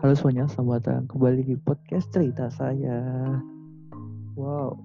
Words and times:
Halo 0.00 0.16
semuanya, 0.16 0.48
selamat 0.48 0.80
datang 0.80 1.04
kembali 1.12 1.44
di 1.44 1.60
podcast 1.60 2.08
cerita 2.08 2.48
saya. 2.48 3.04
Wow, 4.32 4.80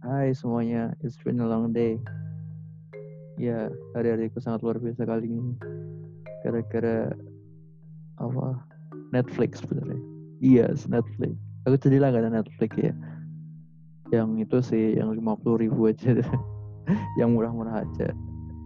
hai 0.00 0.32
semuanya, 0.32 0.96
it's 1.04 1.20
been 1.20 1.44
a 1.44 1.44
long 1.44 1.76
day. 1.76 2.00
Ya, 3.36 3.68
hari-hariku 3.92 4.40
sangat 4.40 4.64
luar 4.64 4.80
biasa 4.80 5.04
kali 5.04 5.28
ini. 5.28 5.60
Gara-gara 6.40 7.12
apa? 8.16 8.56
Netflix 9.12 9.60
sebenarnya. 9.60 10.00
Iya, 10.40 10.72
yes, 10.72 10.88
Netflix. 10.88 11.36
Aku 11.68 11.76
jadi 11.76 12.00
langganan 12.00 12.40
Netflix 12.40 12.72
ya. 12.80 12.96
Yang 14.08 14.48
itu 14.48 14.58
sih, 14.64 14.84
yang 14.96 15.12
50 15.12 15.68
ribu 15.68 15.92
aja. 15.92 16.16
yang 17.20 17.36
murah-murah 17.36 17.84
aja. 17.84 18.08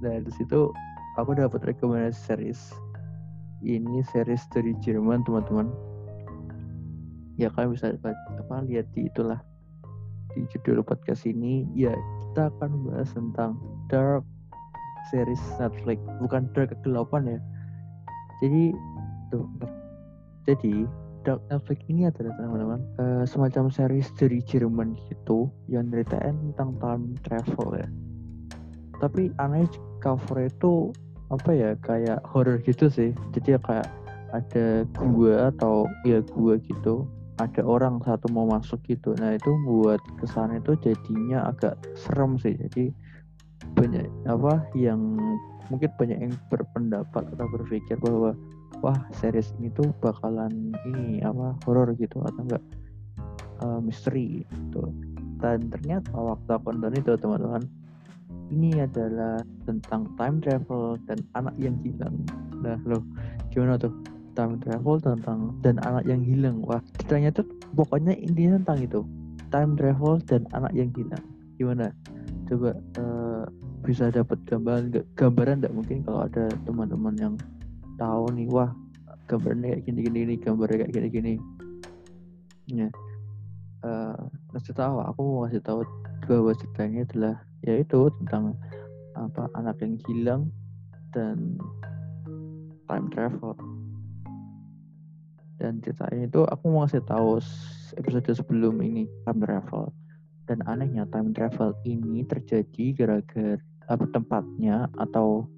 Nah, 0.06 0.22
di 0.22 0.30
situ 0.38 0.70
aku 1.18 1.34
dapat 1.34 1.66
rekomendasi 1.66 2.14
series 2.14 2.62
ini 3.64 4.00
series 4.12 4.44
dari 4.52 4.72
Jerman 4.80 5.24
teman-teman. 5.24 5.68
Ya 7.40 7.48
kalian 7.52 7.72
bisa 7.72 7.96
apa 7.96 8.56
lihat 8.68 8.88
di 8.92 9.08
itulah 9.08 9.40
di 10.36 10.44
judul 10.52 10.84
podcast 10.84 11.24
ini. 11.24 11.64
Ya 11.72 11.92
kita 12.30 12.52
akan 12.56 12.88
bahas 12.88 13.10
tentang 13.12 13.56
dark 13.88 14.24
series 15.08 15.40
Netflix 15.56 15.98
bukan 16.20 16.48
dark 16.52 16.72
kegelapan 16.76 17.36
ya. 17.36 17.40
Jadi 18.44 18.72
tuh 19.32 19.48
jadi 20.48 20.88
dark 21.24 21.40
Netflix 21.52 21.80
ini 21.88 22.08
adalah 22.08 22.32
teman-teman. 22.36 22.80
Uh, 22.96 23.24
semacam 23.28 23.68
series 23.68 24.08
dari 24.16 24.40
Jerman 24.44 24.96
gitu 25.08 25.52
yang 25.68 25.88
ceritain 25.92 26.36
tentang 26.52 26.76
time 26.80 27.04
travel 27.24 27.76
ya. 27.76 27.88
Tapi 29.00 29.32
aneh 29.40 29.64
cover 30.04 30.44
itu 30.48 30.92
apa 31.30 31.50
ya 31.54 31.70
kayak 31.80 32.20
horror 32.26 32.58
gitu 32.66 32.90
sih. 32.90 33.14
Jadi 33.34 33.56
ya 33.56 33.60
kayak 33.62 33.88
ada 34.30 34.86
gua 34.94 35.50
atau 35.50 35.86
ya 36.06 36.22
gua 36.34 36.58
gitu 36.62 37.06
ada 37.40 37.64
orang 37.64 38.04
satu 38.04 38.28
mau 38.28 38.44
masuk 38.44 38.78
gitu. 38.84 39.16
Nah 39.16 39.34
itu 39.34 39.50
buat 39.64 39.98
kesan 40.20 40.60
itu 40.60 40.76
jadinya 40.84 41.48
agak 41.48 41.80
serem 41.96 42.36
sih. 42.36 42.52
Jadi 42.54 42.92
banyak 43.74 44.06
apa 44.28 44.60
yang 44.76 45.16
mungkin 45.72 45.90
banyak 45.96 46.18
yang 46.28 46.34
berpendapat 46.52 47.24
atau 47.32 47.46
berpikir 47.48 47.96
bahwa 48.02 48.36
wah 48.84 48.98
series 49.16 49.56
ini 49.58 49.72
tuh 49.72 49.88
bakalan 50.04 50.74
ini 50.84 51.24
apa 51.24 51.56
horror 51.64 51.96
gitu 51.96 52.20
atau 52.20 52.42
enggak 52.44 52.64
uh, 53.64 53.80
misteri 53.80 54.44
gitu. 54.44 54.92
Dan 55.40 55.72
ternyata 55.72 56.12
waktu 56.12 56.50
aku 56.52 56.76
nonton 56.76 57.00
itu 57.00 57.16
teman-teman 57.16 57.64
ini 58.50 58.82
adalah 58.82 59.38
tentang 59.64 60.10
time 60.18 60.36
travel 60.42 60.98
dan 61.06 61.18
anak 61.38 61.54
yang 61.56 61.78
hilang. 61.80 62.14
Nah, 62.60 62.76
loh, 62.84 63.02
gimana 63.54 63.78
tuh? 63.78 63.94
Time 64.34 64.58
travel 64.62 65.02
tentang 65.02 65.54
dan 65.62 65.78
anak 65.82 66.06
yang 66.06 66.22
hilang. 66.22 66.62
Wah, 66.62 66.78
ceritanya 66.98 67.34
tuh 67.34 67.46
pokoknya 67.74 68.14
intinya 68.14 68.58
tentang 68.62 68.78
itu. 68.86 69.00
Time 69.50 69.74
travel 69.74 70.22
dan 70.26 70.46
anak 70.54 70.70
yang 70.74 70.90
hilang. 70.94 71.24
Gimana? 71.58 71.90
Coba 72.46 72.74
uh, 72.98 73.46
bisa 73.80 74.12
dapat 74.12 74.38
gambaran 74.44 74.92
gambaran 75.16 75.64
enggak 75.64 75.74
mungkin 75.74 76.04
kalau 76.04 76.28
ada 76.28 76.52
teman-teman 76.68 77.14
yang 77.16 77.34
tahu 77.96 78.28
nih 78.36 78.48
wah 78.52 78.70
gambarnya 79.24 79.76
kayak 79.76 79.82
gini 79.88 79.98
gini 80.04 80.18
ini 80.28 80.34
gambarnya 80.36 80.84
kayak 80.84 80.92
gini 80.92 81.08
gini 81.08 81.32
ya 82.70 82.88
uh, 83.86 84.20
ngasih 84.52 84.74
tahu 84.76 85.00
aku 85.00 85.20
mau 85.24 85.38
ngasih 85.48 85.62
tahu 85.64 85.80
bahwa 86.28 86.52
ceritanya 86.54 87.00
adalah 87.08 87.36
yaitu 87.64 88.08
tentang 88.22 88.56
apa 89.18 89.50
anak 89.58 89.76
yang 89.84 89.96
hilang 90.08 90.42
dan 91.12 91.58
time 92.88 93.06
travel. 93.12 93.54
Dan 95.60 95.84
ceritanya 95.84 96.24
itu 96.24 96.40
aku 96.48 96.64
mau 96.72 96.88
ngasih 96.88 97.04
tahu 97.04 97.36
episode 98.00 98.32
sebelum 98.32 98.80
ini 98.80 99.04
time 99.28 99.44
travel. 99.44 99.92
Dan 100.48 100.64
anehnya 100.66 101.04
time 101.12 101.36
travel 101.36 101.76
ini 101.84 102.24
terjadi 102.24 102.96
gara-gara 102.96 103.60
apa 103.90 104.06
tempatnya 104.14 104.86
atau 104.96 105.50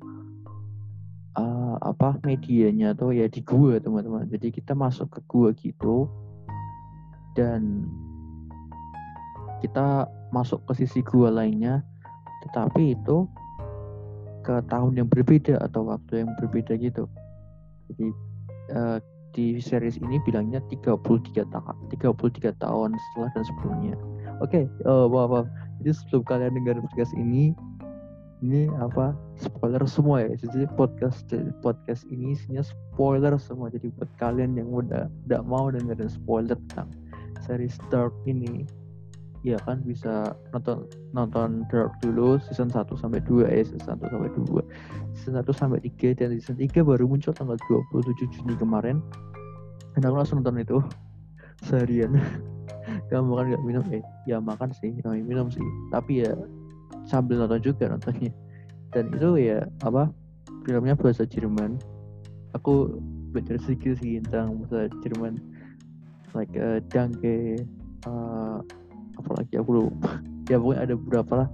uh, 1.39 1.77
apa 1.81 2.19
medianya 2.27 2.97
tuh 2.97 3.15
ya 3.15 3.31
di 3.31 3.41
gua 3.47 3.79
teman-teman. 3.79 4.27
Jadi 4.27 4.51
kita 4.51 4.75
masuk 4.75 5.09
ke 5.17 5.21
gua 5.31 5.49
gitu. 5.55 6.11
Dan 7.39 7.87
kita 9.63 10.11
masuk 10.35 10.67
ke 10.67 10.83
sisi 10.83 11.01
gua 11.07 11.31
lainnya 11.31 11.87
tetapi 12.43 12.99
itu 12.99 13.27
ke 14.43 14.59
tahun 14.67 14.99
yang 14.99 15.09
berbeda 15.09 15.63
atau 15.63 15.87
waktu 15.87 16.27
yang 16.27 16.31
berbeda 16.43 16.75
gitu. 16.77 17.07
Jadi 17.91 18.07
uh, 18.75 18.99
di 19.33 19.57
series 19.63 19.97
ini 19.97 20.21
bilangnya 20.29 20.61
33 20.69 21.49
tahun 21.49 21.77
33 21.89 22.53
tahun 22.61 22.91
setelah 22.93 23.29
dan 23.33 23.45
sebelumnya. 23.49 23.95
Oke 24.43 24.65
okay, 24.69 24.85
uh, 24.85 25.09
wah, 25.09 25.25
wah. 25.31 25.47
jadi 25.81 25.97
sebelum 25.97 26.23
kalian 26.29 26.53
dengar 26.59 26.83
podcast 26.85 27.15
ini 27.17 27.57
ini 28.43 28.67
apa 28.83 29.15
spoiler 29.39 29.87
semua 29.87 30.27
ya. 30.27 30.35
Jadi 30.35 30.67
podcast 30.75 31.31
podcast 31.63 32.03
ini 32.11 32.35
isinya 32.35 32.67
spoiler 32.67 33.39
semua. 33.39 33.71
Jadi 33.71 33.89
buat 33.95 34.11
kalian 34.19 34.59
yang 34.59 34.69
udah 34.75 35.07
tidak 35.25 35.43
mau 35.47 35.71
dengerin 35.71 36.11
spoiler 36.11 36.59
tentang 36.69 36.91
series 37.47 37.79
Dark 37.89 38.13
ini 38.27 38.67
ya 39.43 39.59
kan 39.67 39.83
bisa 39.83 40.39
nonton 40.55 40.87
nonton 41.11 41.67
Dark 41.67 41.99
dulu 41.99 42.39
season 42.47 42.71
1 42.71 42.87
sampai 42.95 43.19
2 43.27 43.43
eh 43.51 43.67
season 43.67 43.99
1 43.99 44.07
sampai 44.07 44.31
2 44.39 45.19
season 45.19 45.35
1 45.35 45.51
sampai 45.51 45.79
3 45.83 46.15
dan 46.15 46.31
season 46.39 46.57
3 46.63 46.87
baru 46.87 47.11
muncul 47.11 47.35
tanggal 47.35 47.59
27 47.67 48.31
Juni 48.31 48.55
kemarin. 48.55 49.03
Dan 49.93 50.09
aku 50.09 50.15
langsung 50.15 50.41
nonton 50.41 50.63
itu 50.63 50.79
seharian. 51.67 52.15
Kamu 53.11 53.35
makan 53.35 53.55
gak 53.55 53.65
minum 53.67 53.85
eh 53.91 54.03
ya 54.25 54.39
makan 54.39 54.71
sih 54.79 54.95
ya, 55.03 55.11
minum 55.11 55.51
sih. 55.51 55.63
Tapi 55.91 56.23
ya 56.23 56.33
sambil 57.11 57.43
nonton 57.43 57.59
juga 57.61 57.91
nontonnya. 57.91 58.31
Dan 58.95 59.11
itu 59.11 59.43
ya 59.43 59.67
apa 59.83 60.07
filmnya 60.63 60.95
bahasa 60.95 61.27
Jerman. 61.27 61.83
Aku 62.55 63.03
belajar 63.35 63.59
sedikit 63.59 63.99
sih 63.99 64.23
tentang 64.23 64.63
bahasa 64.63 64.87
Jerman. 65.03 65.43
Like 66.33 66.55
uh, 66.57 66.81
Danke 66.89 67.61
uh, 68.09 68.65
apalagi 69.23 69.55
aku 69.57 69.71
lupa. 69.87 70.19
Ya 70.51 70.59
pokoknya 70.59 70.83
ada 70.91 70.95
beberapa 70.99 71.33
lah. 71.39 71.49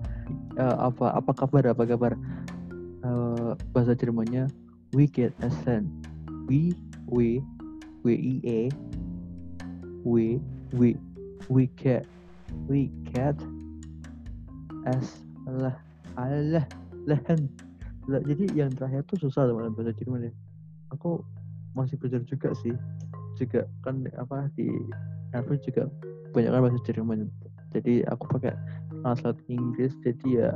Uh, 0.57 0.77
apa 0.89 1.13
apa 1.13 1.31
kabar 1.37 1.61
apa 1.71 1.85
kabar? 1.85 2.13
Uh, 3.05 3.53
bahasa 3.77 3.93
Jermannya 3.93 4.49
we 4.97 5.05
get 5.05 5.31
Essen 5.45 5.93
we 6.49 6.73
we 7.07 7.45
we 8.03 8.13
i 8.17 8.35
e. 8.43 8.61
We 10.03 10.41
we 10.73 10.97
we 11.53 11.69
get 11.77 12.09
we 12.67 12.89
get 13.13 13.37
s 14.89 15.21
lah 15.45 15.77
Allah 16.17 16.65
lehen. 17.05 17.53
Lah 18.09 18.25
jadi 18.25 18.49
yang 18.57 18.73
terakhir 18.73 19.05
tuh 19.05 19.29
susah 19.29 19.45
teman 19.45 19.77
bahasa 19.77 19.93
Jerman 20.01 20.33
ya. 20.33 20.33
Aku 20.97 21.21
masih 21.77 22.01
belajar 22.01 22.25
juga 22.25 22.57
sih. 22.65 22.73
Juga 23.37 23.69
kan 23.85 24.01
apa 24.17 24.49
di 24.57 24.73
Netflix 25.37 25.69
juga 25.69 25.93
banyak 26.33 26.51
kan 26.51 26.61
bahasa 26.65 26.81
Jerman 26.89 27.29
jadi 27.75 28.07
aku 28.09 28.25
pakai 28.39 28.55
translate 29.05 29.41
Inggris 29.49 29.93
jadi 30.05 30.29
ya 30.29 30.51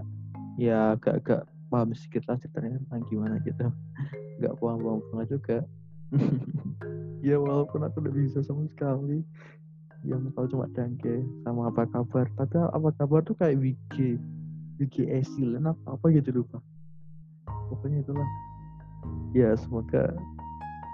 ya 0.61 0.79
agak-agak 0.97 1.49
paham 1.73 1.97
sedikit 1.97 2.29
lah 2.29 2.37
ceritanya 2.41 2.77
tentang 2.85 3.03
gimana 3.09 3.35
gitu. 3.45 3.67
Nggak 4.41 4.55
paham-paham 4.61 5.01
banget 5.13 5.29
juga. 5.39 5.59
Ya 7.23 7.39
walaupun 7.39 7.87
aku 7.87 8.03
udah 8.03 8.15
bisa 8.19 8.43
sama 8.43 8.67
sekali. 8.67 9.23
Yang 10.03 10.35
tahu 10.35 10.51
cuma 10.51 10.67
dangke 10.75 11.23
sama 11.47 11.71
apa 11.71 11.87
kabar. 11.87 12.27
Tapi 12.35 12.59
apa 12.59 12.89
kabar 12.99 13.23
tuh 13.23 13.39
kayak 13.39 13.63
wiki 13.63 14.19
wiki 14.83 15.07
esilen 15.07 15.71
apa 15.71 15.95
apa 15.95 16.11
gitu 16.11 16.43
lupa 16.43 16.59
pokoknya 17.73 18.05
itulah. 18.05 18.29
Ya 19.33 19.57
semoga 19.57 20.13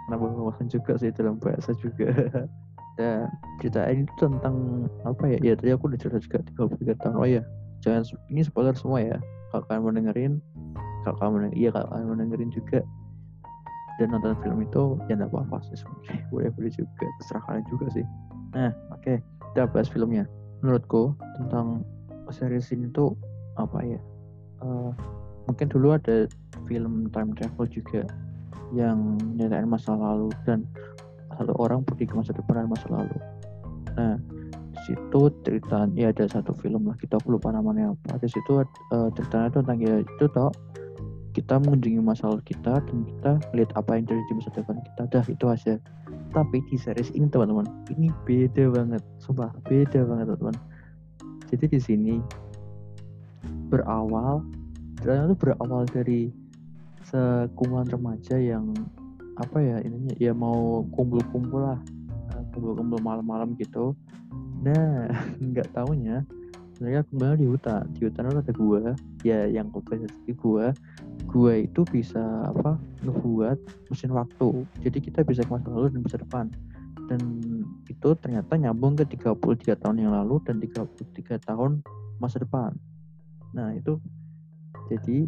nambah 0.09 0.31
wawasan 0.38 0.71
juga 0.71 0.94
sih 0.97 1.11
dalam 1.12 1.37
bahasa 1.43 1.75
juga 1.76 2.09
dan 2.99 3.31
cerita 3.62 3.87
ini 3.87 4.03
tuh 4.19 4.27
tentang 4.27 4.91
apa 5.06 5.25
ya? 5.31 5.39
Ya 5.41 5.55
tadi 5.55 5.71
aku 5.71 5.87
udah 5.89 5.99
cerita 6.03 6.19
juga 6.19 6.39
33 6.67 6.99
tahun. 6.99 7.15
Oh 7.15 7.29
ya 7.29 7.43
jangan 7.81 8.03
ini 8.29 8.43
spoiler 8.43 8.75
semua 8.75 8.99
ya. 8.99 9.17
Kalau 9.55 9.62
kalian 9.71 9.83
mau 9.87 9.95
dengerin 9.95 10.33
kalau 11.06 11.15
kalian 11.23 11.33
mau 11.33 11.41
iya 11.55 11.71
kalau 11.71 11.87
kalian 11.95 12.06
mau 12.11 12.19
dengerin 12.19 12.50
juga 12.50 12.81
dan 13.99 14.15
nonton 14.15 14.35
film 14.43 14.59
itu 14.62 14.83
ya 15.06 15.15
nggak 15.15 15.31
apa-apa 15.31 15.62
sih 15.71 15.79
sebenarnya. 15.79 16.23
Boleh 16.35 16.50
boleh 16.53 16.73
juga. 16.75 17.06
Terserah 17.23 17.43
kalian 17.47 17.65
juga 17.71 17.87
sih. 17.95 18.05
Nah 18.53 18.75
oke. 18.91 19.03
Okay. 19.06 19.17
kita 19.55 19.71
bahas 19.71 19.89
filmnya. 19.89 20.27
Menurutku 20.61 21.15
tentang 21.39 21.87
series 22.35 22.75
ini 22.75 22.91
tuh 22.91 23.15
apa 23.56 23.79
ya? 23.87 24.00
Uh, 24.59 24.91
mungkin 25.47 25.71
dulu 25.71 25.95
ada 25.95 26.27
film 26.67 27.09
time 27.15 27.31
travel 27.39 27.67
juga 27.71 28.03
yang 28.75 29.17
nyeritain 29.39 29.65
masa 29.65 29.97
lalu 29.97 30.29
dan 30.45 30.69
satu 31.38 31.55
orang 31.62 31.87
pergi 31.87 32.11
ke 32.11 32.14
masa 32.19 32.35
depan 32.35 32.64
dan 32.64 32.69
masa 32.69 32.87
lalu. 32.90 33.17
Nah 33.94 34.14
di 34.69 34.81
situ 34.94 35.20
cerita 35.43 35.87
ya 35.94 36.11
ada 36.11 36.25
satu 36.26 36.55
film 36.58 36.87
lah 36.90 36.96
kita 36.99 37.19
aku 37.23 37.38
lupa 37.38 37.55
namanya 37.55 37.94
apa. 37.94 38.19
Di 38.19 38.29
situ 38.29 38.58
uh, 38.58 39.08
ceritanya 39.14 39.49
itu 39.49 39.58
tentang 39.62 39.79
ya 39.79 39.94
itu 40.02 40.25
toh 40.35 40.50
kita 41.37 41.55
mengunjungi 41.62 42.02
masa 42.02 42.26
lalu 42.26 42.43
kita 42.50 42.82
dan 42.82 42.99
kita 43.06 43.32
lihat 43.55 43.70
apa 43.79 43.90
yang 43.94 44.05
terjadi 44.11 44.26
di 44.26 44.35
masa 44.43 44.50
depan 44.58 44.76
kita. 44.82 45.02
Dah 45.14 45.25
itu 45.31 45.46
aja. 45.46 45.75
Tapi 46.29 46.56
di 46.69 46.76
series 46.76 47.14
ini 47.14 47.31
teman-teman 47.31 47.64
ini 47.94 48.11
beda 48.26 48.69
banget. 48.75 49.02
Sumpah 49.23 49.55
beda 49.70 50.02
banget 50.02 50.35
teman-teman. 50.35 50.56
Jadi 51.49 51.64
di 51.70 51.81
sini 51.81 52.14
berawal 53.70 54.44
drama 55.00 55.31
itu 55.31 55.37
berawal 55.38 55.82
dari 55.88 56.29
sekumpulan 57.06 57.88
remaja 57.88 58.37
yang 58.37 58.75
apa 59.38 59.58
ya 59.62 59.79
ininya 59.87 60.14
ya 60.19 60.35
mau 60.35 60.82
kumpul-kumpul 60.90 61.62
lah 61.62 61.79
eh, 62.35 62.43
kumpul-kumpul 62.55 62.99
malam-malam 62.99 63.55
gitu. 63.56 63.94
Nah 64.62 65.06
nggak 65.50 65.70
tahunya 65.73 66.26
mereka 66.79 67.11
kembali 67.11 67.43
di 67.43 67.46
hutan 67.50 67.82
di 67.94 68.02
hutan 68.06 68.31
ada 68.31 68.52
gua? 68.55 68.94
Ya 69.26 69.46
yang 69.50 69.70
kompensasi 69.75 70.35
gua 70.38 70.75
gua 71.26 71.58
itu 71.58 71.82
bisa 71.90 72.23
apa 72.50 72.79
ngebuat 73.02 73.58
mesin 73.90 74.14
waktu. 74.14 74.67
Jadi 74.82 74.99
kita 75.02 75.23
bisa 75.26 75.43
ke 75.46 75.50
masa 75.50 75.70
lalu 75.70 75.94
dan 75.94 76.00
masa 76.06 76.19
depan. 76.23 76.46
Dan 77.08 77.20
itu 77.88 78.08
ternyata 78.20 78.52
nyambung 78.61 78.94
ke 78.94 79.08
33 79.17 79.81
tahun 79.81 79.96
yang 80.06 80.12
lalu 80.12 80.38
dan 80.44 80.61
33 80.61 81.40
tahun 81.46 81.82
masa 82.23 82.43
depan. 82.43 82.75
Nah 83.55 83.75
itu 83.75 83.99
jadi 84.93 85.26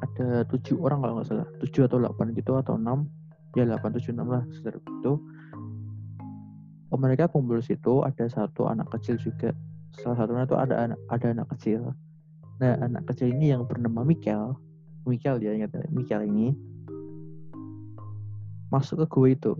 ada 0.00 0.44
tujuh 0.48 0.80
orang 0.80 1.04
kalau 1.04 1.12
nggak 1.20 1.28
salah. 1.28 1.48
Tujuh 1.60 1.86
atau 1.86 2.00
delapan 2.00 2.26
gitu 2.36 2.52
atau 2.56 2.74
enam. 2.76 3.08
Ya 3.58 3.66
delapan 3.66 3.90
tujuh 3.96 4.14
enam 4.14 4.30
lah 4.30 4.42
sekitar 4.54 4.78
itu 4.78 5.18
oh, 6.90 6.98
mereka 6.98 7.26
kumpul 7.26 7.58
situ 7.58 8.02
ada 8.02 8.26
satu 8.30 8.66
anak 8.70 8.90
kecil 8.94 9.18
juga. 9.18 9.50
Salah 9.98 10.22
satunya 10.22 10.46
itu 10.46 10.54
ada 10.54 10.74
anak 10.86 10.98
ada 11.10 11.26
anak 11.34 11.46
kecil. 11.56 11.94
Nah 12.62 12.78
anak 12.78 13.10
kecil 13.10 13.34
ini 13.34 13.50
yang 13.50 13.66
bernama 13.66 14.06
Mikel 14.06 14.54
Mikel 15.08 15.40
dia 15.40 15.56
ingat 15.56 15.72
ya, 15.72 15.84
Mikel 15.88 16.20
ini. 16.28 16.52
Masuk 18.68 19.02
ke 19.02 19.06
gua 19.08 19.28
itu. 19.32 19.52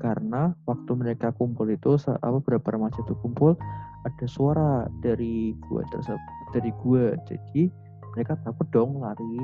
Karena 0.00 0.54
waktu 0.64 0.92
mereka 0.96 1.32
kumpul 1.34 1.68
itu 1.68 1.96
apa 2.08 2.38
berapa 2.40 2.64
remaja 2.72 3.00
itu 3.04 3.12
kumpul 3.20 3.56
ada 4.04 4.26
suara 4.28 4.88
dari 5.04 5.52
gua 5.66 5.84
tersebut 5.88 6.20
dari 6.52 6.70
gua. 6.80 7.16
Jadi 7.26 7.72
mereka 8.14 8.38
takut 8.42 8.66
dong 8.74 8.98
lari. 8.98 9.38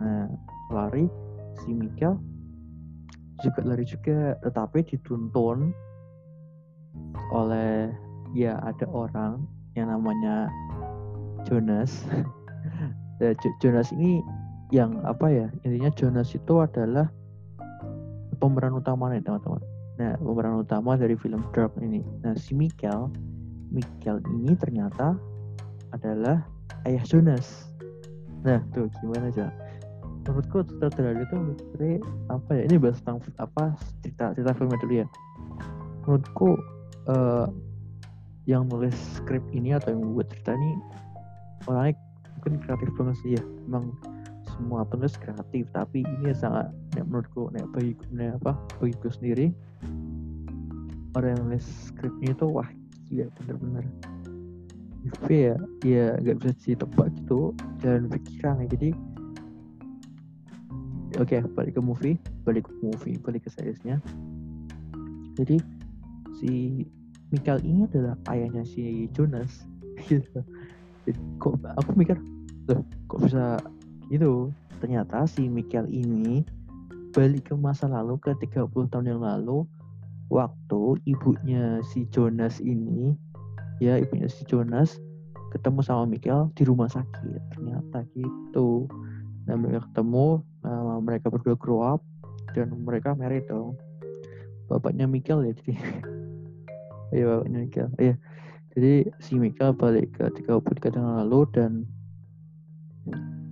Nah 0.00 0.26
lari 0.70 1.06
si 1.62 1.74
Mikel 1.74 2.16
juga 3.40 3.60
lari 3.64 3.84
juga 3.88 4.36
tetapi 4.44 4.84
dituntun 4.84 5.72
oleh 7.32 7.88
ya 8.36 8.60
ada 8.60 8.86
orang 8.90 9.44
yang 9.74 9.90
namanya 9.90 10.50
Jonas. 11.46 12.04
Ya, 13.20 13.36
Jonas 13.60 13.92
ini 13.92 14.24
yang 14.72 14.96
apa 15.04 15.28
ya 15.28 15.52
intinya 15.60 15.92
Jonas 15.92 16.32
itu 16.32 16.56
adalah 16.56 17.12
pemeran 18.40 18.72
utama 18.72 19.12
nih 19.12 19.20
teman-teman. 19.20 19.60
Nah 20.00 20.16
pemeran 20.16 20.56
utama 20.56 20.96
dari 20.96 21.12
film 21.20 21.44
Dark 21.52 21.76
ini. 21.84 22.00
Nah 22.24 22.32
si 22.40 22.56
Mikel 22.56 23.12
Mikel 23.68 24.24
ini 24.24 24.56
ternyata 24.56 25.20
adalah 25.92 26.48
ayah 26.88 27.04
Jonas 27.04 27.69
Nah, 28.46 28.60
tuh 28.72 28.88
gimana 29.00 29.28
aja? 29.28 29.52
Menurutku 30.24 30.64
sutradara 30.68 31.16
itu 31.16 31.36
sebenarnya 31.36 31.98
apa 32.28 32.50
ya? 32.56 32.62
Ini 32.70 32.76
bahas 32.80 32.98
tentang 33.02 33.18
apa 33.40 33.74
cerita 34.04 34.24
cerita 34.36 34.52
filmnya 34.56 34.78
dulu 34.80 34.94
ya. 35.00 35.06
Menurutku 36.04 36.50
uh, 37.08 37.46
yang 38.48 38.68
nulis 38.68 38.96
skrip 39.20 39.42
ini 39.52 39.76
atau 39.76 39.92
yang 39.92 40.00
membuat 40.04 40.32
cerita 40.32 40.56
ini 40.56 40.70
orangnya 41.68 41.96
mungkin 42.38 42.52
kreatif 42.64 42.88
banget 42.96 43.16
sih 43.20 43.30
ya. 43.36 43.42
Emang 43.68 43.92
semua 44.48 44.84
penulis 44.84 45.16
kreatif, 45.16 45.64
tapi 45.72 46.04
ini 46.04 46.36
sangat 46.36 46.68
ya, 46.96 47.02
menurutku 47.04 47.48
nek 47.52 47.64
bagi 47.72 47.96
nek 48.12 48.40
apa 48.44 48.52
bagiku 48.76 49.08
sendiri 49.08 49.52
orang 51.16 51.34
yang 51.34 51.42
nulis 51.48 51.66
skripnya 51.90 52.30
itu 52.36 52.46
wah 52.46 52.68
gila 53.10 53.26
bener-bener 53.40 53.84
UV 55.00 55.26
ya 55.32 55.56
ya 55.80 56.06
nggak 56.20 56.36
bisa 56.44 56.76
ditebak 56.76 57.08
gitu 57.16 57.56
jalan 57.80 58.08
pikiran 58.12 58.60
ya. 58.64 58.66
Jadi 58.68 58.90
oke 61.16 61.26
okay, 61.26 61.40
balik 61.56 61.74
ke 61.76 61.82
movie 61.82 62.16
balik 62.44 62.68
ke 62.68 62.72
movie 62.84 63.16
balik 63.20 63.48
ke 63.48 63.50
seriesnya. 63.52 63.98
Jadi 65.40 65.56
si 66.36 66.84
Michael 67.30 67.62
ini 67.62 67.86
adalah 67.86 68.18
ayahnya 68.28 68.66
si 68.66 69.06
Jonas. 69.14 69.64
Gitu. 70.08 70.40
Kok 71.36 71.60
aku 71.76 71.90
mikir 71.92 72.16
loh 72.68 72.80
kok 73.04 73.20
bisa 73.20 73.60
gitu? 74.08 74.48
Ternyata 74.80 75.28
si 75.28 75.44
Michael 75.44 75.92
ini 75.92 76.40
balik 77.12 77.52
ke 77.52 77.54
masa 77.58 77.90
lalu 77.90 78.16
ke 78.16 78.32
30 78.38 78.70
tahun 78.88 79.06
yang 79.12 79.20
lalu 79.20 79.66
waktu 80.30 81.02
ibunya 81.10 81.82
si 81.82 82.06
Jonas 82.08 82.62
ini 82.62 83.12
ya 83.80 83.96
ibunya 83.96 84.28
si 84.28 84.44
Jonas 84.46 85.00
ketemu 85.50 85.82
sama 85.82 86.06
Michael 86.06 86.52
di 86.54 86.62
rumah 86.62 86.86
sakit 86.86 87.40
ternyata 87.56 88.06
gitu. 88.14 88.86
Dan 89.48 89.66
mereka 89.66 89.88
ketemu 89.90 90.44
uh, 90.62 90.98
mereka 91.02 91.26
berdua 91.32 91.58
grow 91.58 91.82
up 91.82 92.00
dan 92.54 92.70
mereka 92.86 93.16
married 93.18 93.48
dong. 93.50 93.74
Bapaknya 94.70 95.10
Michael 95.10 95.50
ya 95.50 95.52
jadi 95.58 95.72
iya 97.16 97.24
bapaknya 97.26 97.58
Michael 97.66 97.90
iya. 97.98 98.14
Jadi 98.70 99.10
si 99.18 99.34
Michael 99.34 99.74
balik 99.74 100.14
ke 100.14 100.30
33 100.46 100.94
tahun 100.94 101.26
lalu 101.26 101.40
dan 101.50 101.72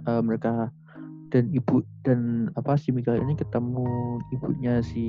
uh, 0.07 0.23
mereka 0.23 0.71
dan 1.29 1.53
ibu 1.53 1.85
dan 2.07 2.49
apa 2.57 2.79
si 2.81 2.95
Michael 2.95 3.21
ini 3.27 3.37
ketemu 3.37 3.85
ibunya 4.33 4.81
si 4.81 5.05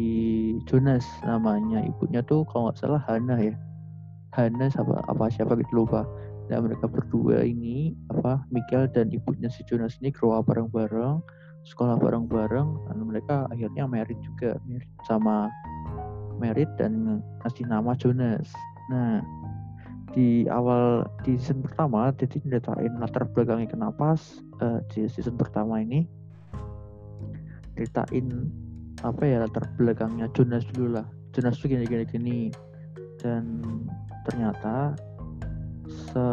Jonas 0.68 1.06
namanya 1.24 1.80
ibunya 1.86 2.19
tuh 2.25 2.44
kalau 2.50 2.68
nggak 2.68 2.80
salah 2.81 3.01
Hana 3.07 3.39
ya 3.39 3.56
Hana 4.33 4.69
apa 4.69 5.01
apa 5.09 5.25
siapa 5.33 5.57
gitu 5.57 5.85
lupa 5.85 6.05
dan 6.49 6.65
mereka 6.65 6.89
berdua 6.89 7.45
ini 7.45 7.93
apa 8.09 8.41
Michael 8.49 8.89
dan 8.93 9.13
ibunya 9.13 9.49
si 9.49 9.61
Jonas 9.69 9.97
ini 10.01 10.09
grow 10.09 10.37
up 10.37 10.49
bareng-bareng 10.49 11.21
sekolah 11.69 12.01
bareng-bareng 12.01 12.89
dan 12.89 12.97
mereka 13.05 13.45
akhirnya 13.53 13.85
married 13.85 14.17
juga 14.25 14.57
married 14.65 14.89
sama 15.05 15.49
married 16.39 16.71
dan 16.79 17.21
ngasih 17.43 17.67
nama 17.67 17.93
Jonas. 17.93 18.49
Nah 18.89 19.21
di 20.09 20.49
awal 20.49 21.05
di 21.21 21.37
season 21.37 21.62
pertama 21.62 22.09
jadi 22.17 22.41
ceritain 22.41 22.98
latar 22.98 23.29
belakangnya 23.29 23.69
kenapa 23.69 24.17
uh, 24.65 24.81
di 24.89 25.05
season 25.05 25.38
pertama 25.38 25.86
ini 25.86 26.09
ceritain 27.77 28.50
apa 29.05 29.21
ya 29.21 29.45
latar 29.45 29.69
belakangnya 29.77 30.25
Jonas 30.33 30.65
dulu 30.74 30.98
lah. 30.98 31.05
Jonas 31.36 31.62
tuh 31.62 31.69
gini 31.69 31.86
gini 31.86 32.05
gini 32.09 32.39
dan 33.21 33.62
ternyata 34.29 34.93
se 35.89 36.24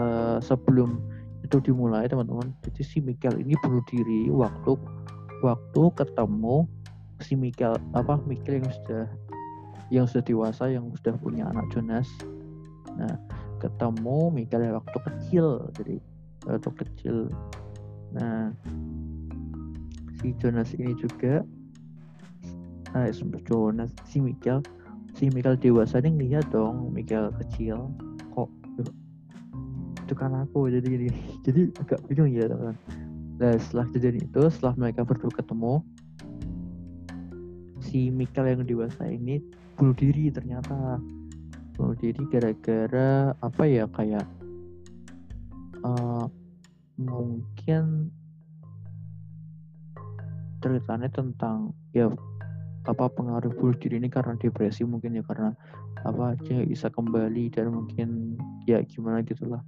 sebelum 0.44 1.00
itu 1.46 1.62
dimulai 1.62 2.10
teman-teman. 2.10 2.52
Jadi 2.66 2.82
si 2.82 2.98
Michael 3.00 3.40
ini 3.40 3.56
bunuh 3.62 3.80
diri 3.88 4.28
waktu 4.28 4.76
waktu 5.40 5.82
ketemu 5.96 6.66
si 7.24 7.32
Michael 7.38 7.80
apa 7.96 8.20
Michael 8.28 8.60
yang 8.60 8.72
sudah 8.72 9.04
yang 9.88 10.04
sudah 10.10 10.24
dewasa 10.26 10.68
yang 10.68 10.90
sudah 11.00 11.14
punya 11.16 11.48
anak 11.48 11.64
Jonas. 11.72 12.10
Nah 12.98 13.14
ketemu 13.62 14.28
Michael 14.34 14.66
yang 14.68 14.76
waktu 14.82 14.98
kecil 15.00 15.46
jadi 15.78 15.96
waktu 16.44 16.70
kecil. 16.84 17.16
Nah 18.12 18.52
si 20.20 20.34
Jonas 20.42 20.74
ini 20.76 20.92
juga 20.98 21.46
nah 22.94 23.06
Jonas 23.44 23.92
si 24.08 24.18
Michael 24.24 24.64
si 25.16 25.32
Michael 25.32 25.56
dewasa 25.56 25.98
ini 26.04 26.12
ngeliat 26.12 26.46
dong 26.52 26.92
Michael 26.92 27.32
kecil. 27.40 27.88
Kok? 28.36 28.48
Itu 30.04 30.12
kan 30.12 30.36
aku 30.36 30.68
jadi 30.68 30.84
jadi 30.84 31.08
jadi 31.48 31.60
agak 31.80 32.00
bingung 32.06 32.30
ya 32.30 32.46
teman 32.46 32.76
nah 33.36 33.52
setelah 33.60 33.84
kejadian 33.92 34.24
itu 34.32 34.42
setelah 34.48 34.72
mereka 34.80 35.04
berdua 35.04 35.28
ketemu 35.28 35.84
si 37.84 38.08
Michael 38.08 38.56
yang 38.56 38.62
dewasa 38.64 39.04
ini 39.08 39.44
bunuh 39.76 39.92
diri 39.92 40.32
ternyata. 40.32 41.00
Bunuh 41.76 41.92
diri 42.00 42.24
gara-gara 42.32 43.36
apa 43.44 43.62
ya 43.68 43.84
kayak 43.92 44.24
uh, 45.84 46.24
mungkin 46.96 48.08
ceritanya 50.64 51.12
tentang 51.12 51.76
ya 51.92 52.08
apa 52.86 53.10
pengaruh 53.10 53.50
bunuh 53.50 53.74
diri 53.74 53.98
ini 53.98 54.06
karena 54.06 54.38
depresi 54.38 54.86
mungkin 54.86 55.18
ya 55.18 55.22
karena 55.26 55.50
apa 56.06 56.38
dia 56.46 56.62
bisa 56.62 56.86
kembali 56.86 57.50
dan 57.50 57.74
mungkin 57.74 58.38
ya 58.64 58.78
gimana 58.86 59.26
gitulah 59.26 59.60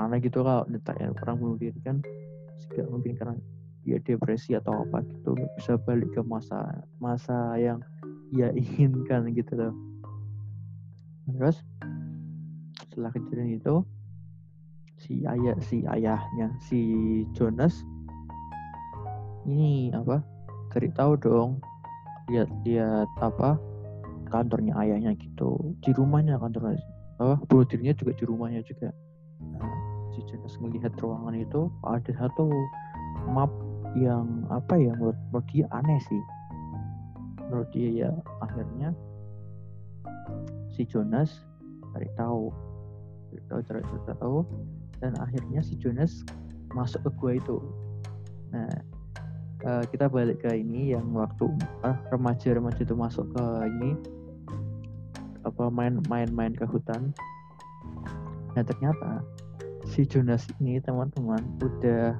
aneh 0.00 0.24
gitu 0.24 0.40
kalau 0.40 0.64
ya 0.72 1.12
orang 1.12 1.36
bunuh 1.36 1.56
diri 1.60 1.76
kan 1.84 2.00
juga 2.64 2.88
mungkin 2.88 3.12
karena 3.20 3.36
dia 3.84 3.98
depresi 4.00 4.56
atau 4.56 4.86
apa 4.88 5.04
gitu 5.04 5.36
bisa 5.58 5.76
balik 5.84 6.08
ke 6.14 6.22
masa 6.24 6.86
masa 6.96 7.58
yang 7.60 7.82
ia 8.32 8.48
inginkan 8.60 9.28
gitu 9.36 9.52
loh. 9.58 9.74
Terus 11.28 11.60
setelah 12.78 13.10
kejadian 13.12 13.60
itu 13.60 13.74
si 15.02 15.26
ayah 15.26 15.56
si 15.58 15.82
ayahnya 15.82 16.54
si 16.62 16.80
Jonas 17.34 17.82
ini 19.42 19.90
apa 19.90 20.22
cari 20.70 20.88
tahu 20.94 21.18
dong 21.18 21.58
lihat-lihat 22.30 23.08
apa 23.18 23.58
kantornya 24.30 24.72
ayahnya 24.78 25.12
gitu. 25.18 25.76
Di 25.82 25.90
rumahnya 25.92 26.38
kantor 26.38 26.78
oh 27.22 27.38
bunuh 27.46 27.66
juga 27.68 28.12
di 28.14 28.24
rumahnya 28.24 28.60
juga. 28.66 28.90
Nah, 29.42 29.74
si 30.14 30.24
Jonas 30.26 30.54
melihat 30.58 30.92
ruangan 30.98 31.36
itu 31.38 31.70
ada 31.86 32.12
satu 32.16 32.50
map 33.30 33.50
yang 33.92 34.48
apa 34.48 34.74
ya 34.80 34.96
menurut, 34.96 35.18
menurut 35.30 35.46
dia 35.52 35.66
aneh 35.70 36.00
sih. 36.08 36.22
Menurut 37.46 37.68
dia 37.70 37.88
ya 37.92 38.10
akhirnya 38.40 38.96
si 40.72 40.88
Jonas 40.88 41.44
cari 41.92 42.08
tahu. 42.16 42.48
Cari 43.28 43.42
tahu 43.48 43.60
cari 43.68 43.82
tahu. 44.16 44.38
Dan 45.02 45.18
akhirnya 45.18 45.60
si 45.60 45.74
Jonas 45.76 46.22
masuk 46.72 47.04
ke 47.04 47.10
gua 47.20 47.32
itu. 47.36 47.58
Nah 48.54 48.70
uh, 49.66 49.84
kita 49.88 50.06
balik 50.10 50.42
ke 50.42 50.50
ini 50.58 50.94
yang 50.94 51.10
waktu 51.14 51.50
uh, 51.86 51.96
remaja-remaja 52.10 52.82
itu 52.82 52.94
masuk 52.94 53.26
ke 53.34 53.44
ini. 53.66 53.90
Apa 55.42 55.70
main-main-main 55.70 56.54
ke 56.54 56.66
hutan. 56.66 57.10
Nah 58.54 58.62
ternyata 58.62 59.22
si 59.88 60.06
Jonas 60.06 60.46
ini 60.62 60.78
teman-teman 60.78 61.42
udah 61.58 62.14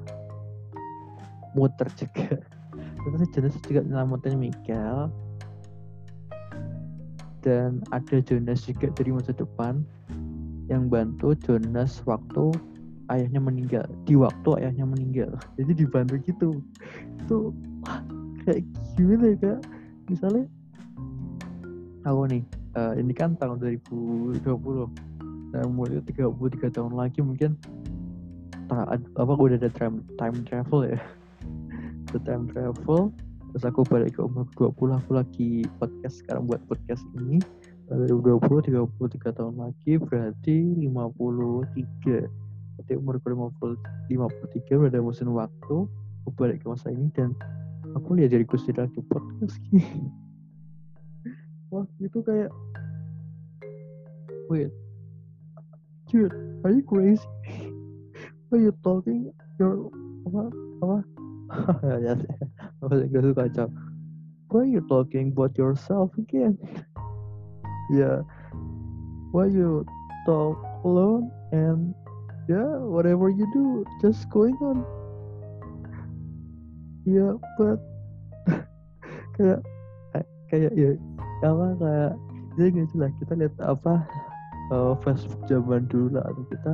muter 1.55 1.87
juga. 1.95 2.39
Terus 3.03 3.29
Jonas 3.35 3.55
juga 3.63 3.81
nyelamatin 3.83 4.39
Michael 4.39 5.11
dan 7.43 7.83
ada 7.91 8.23
Jonas 8.23 8.63
juga 8.63 8.87
dari 8.95 9.11
masa 9.11 9.35
depan 9.35 9.83
yang 10.71 10.87
bantu 10.87 11.35
Jonas 11.43 11.99
waktu 12.07 12.55
ayahnya 13.11 13.41
meninggal. 13.43 13.85
Di 14.07 14.15
waktu 14.15 14.49
ayahnya 14.63 14.85
meninggal. 14.87 15.31
Jadi 15.59 15.71
dibantu 15.75 16.15
gitu. 16.23 16.49
Itu 17.23 17.51
kayak 18.47 18.63
gimana 18.95 19.33
ya 19.33 19.37
kak? 19.39 19.59
Misalnya 20.07 20.45
aku 22.03 22.21
nih 22.27 22.43
uh, 22.75 22.93
ini 22.99 23.13
kan 23.15 23.35
tahun 23.39 23.59
2020 23.59 24.43
nah 25.53 25.69
mulai 25.69 26.01
33 26.01 26.73
tahun 26.73 26.93
lagi 26.97 27.19
mungkin. 27.21 27.57
Apa 28.73 29.31
udah 29.37 29.59
ada 29.59 29.69
time, 29.69 30.01
time 30.17 30.37
travel 30.49 30.89
ya. 30.89 30.99
The 32.09 32.19
time 32.25 32.49
travel. 32.49 33.13
Terus 33.53 33.63
aku 33.69 33.85
balik 33.85 34.17
ke 34.17 34.25
umur 34.25 34.49
20 34.57 34.97
aku 34.97 35.11
lagi 35.13 35.61
podcast 35.77 36.25
sekarang 36.25 36.49
buat 36.49 36.61
podcast 36.65 37.05
ini. 37.21 37.37
2020 37.93 38.73
33 38.73 39.37
tahun 39.37 39.55
lagi 39.61 40.01
berarti 40.01 40.57
53 40.89 42.42
berarti 42.77 42.93
umur 42.97 43.21
50 43.21 44.09
53 44.09 44.81
udah 44.81 44.89
ada 44.89 44.99
mesin 44.99 45.29
waktu 45.31 45.75
aku 46.23 46.29
balik 46.39 46.63
ke 46.63 46.67
masa 46.67 46.89
ini 46.89 47.07
dan 47.13 47.35
aku 47.93 48.17
lihat 48.17 48.33
diriku 48.33 48.57
sendiri 48.57 48.87
lagi 48.87 49.01
podcast 49.07 49.57
wah 51.73 51.85
itu 52.01 52.19
kayak 52.21 52.51
wait. 54.49 54.69
Dude 56.09 56.33
are 56.61 56.73
you 56.73 56.85
crazy? 56.85 57.25
Are 58.53 58.61
you 58.61 58.69
talking? 58.85 59.33
Your 59.57 59.89
apa 60.29 60.41
apa? 60.85 60.97
Ya 62.05 62.13
gak 63.09 63.21
suka 63.25 63.49
kacau 63.49 63.69
why 64.53 64.69
you 64.69 64.85
talking 64.85 65.33
about 65.33 65.57
yourself 65.57 66.13
again? 66.21 66.53
Yeah 67.89 68.21
why 69.33 69.49
you 69.49 69.81
talk 70.29 70.61
alone 70.85 71.33
and 71.49 71.97
yeah 72.47 72.77
whatever 72.87 73.29
you 73.29 73.47
do 73.53 73.85
just 74.01 74.29
going 74.29 74.55
on. 74.61 74.83
Yeah 77.03 77.35
but 77.59 77.79
kayak 79.35 79.59
kayak 80.51 80.71
ya 80.75 80.95
apa 81.43 81.65
kayak 81.79 82.11
jadi 82.53 82.69
ya 82.69 82.77
gitu 82.85 82.95
lah 83.01 83.09
kita 83.19 83.33
lihat 83.35 83.55
apa 83.59 83.93
uh, 84.71 84.93
Facebook 85.01 85.41
zaman 85.49 85.89
dulu 85.89 86.15
lah 86.15 86.23
atau 86.29 86.43
kita 86.47 86.73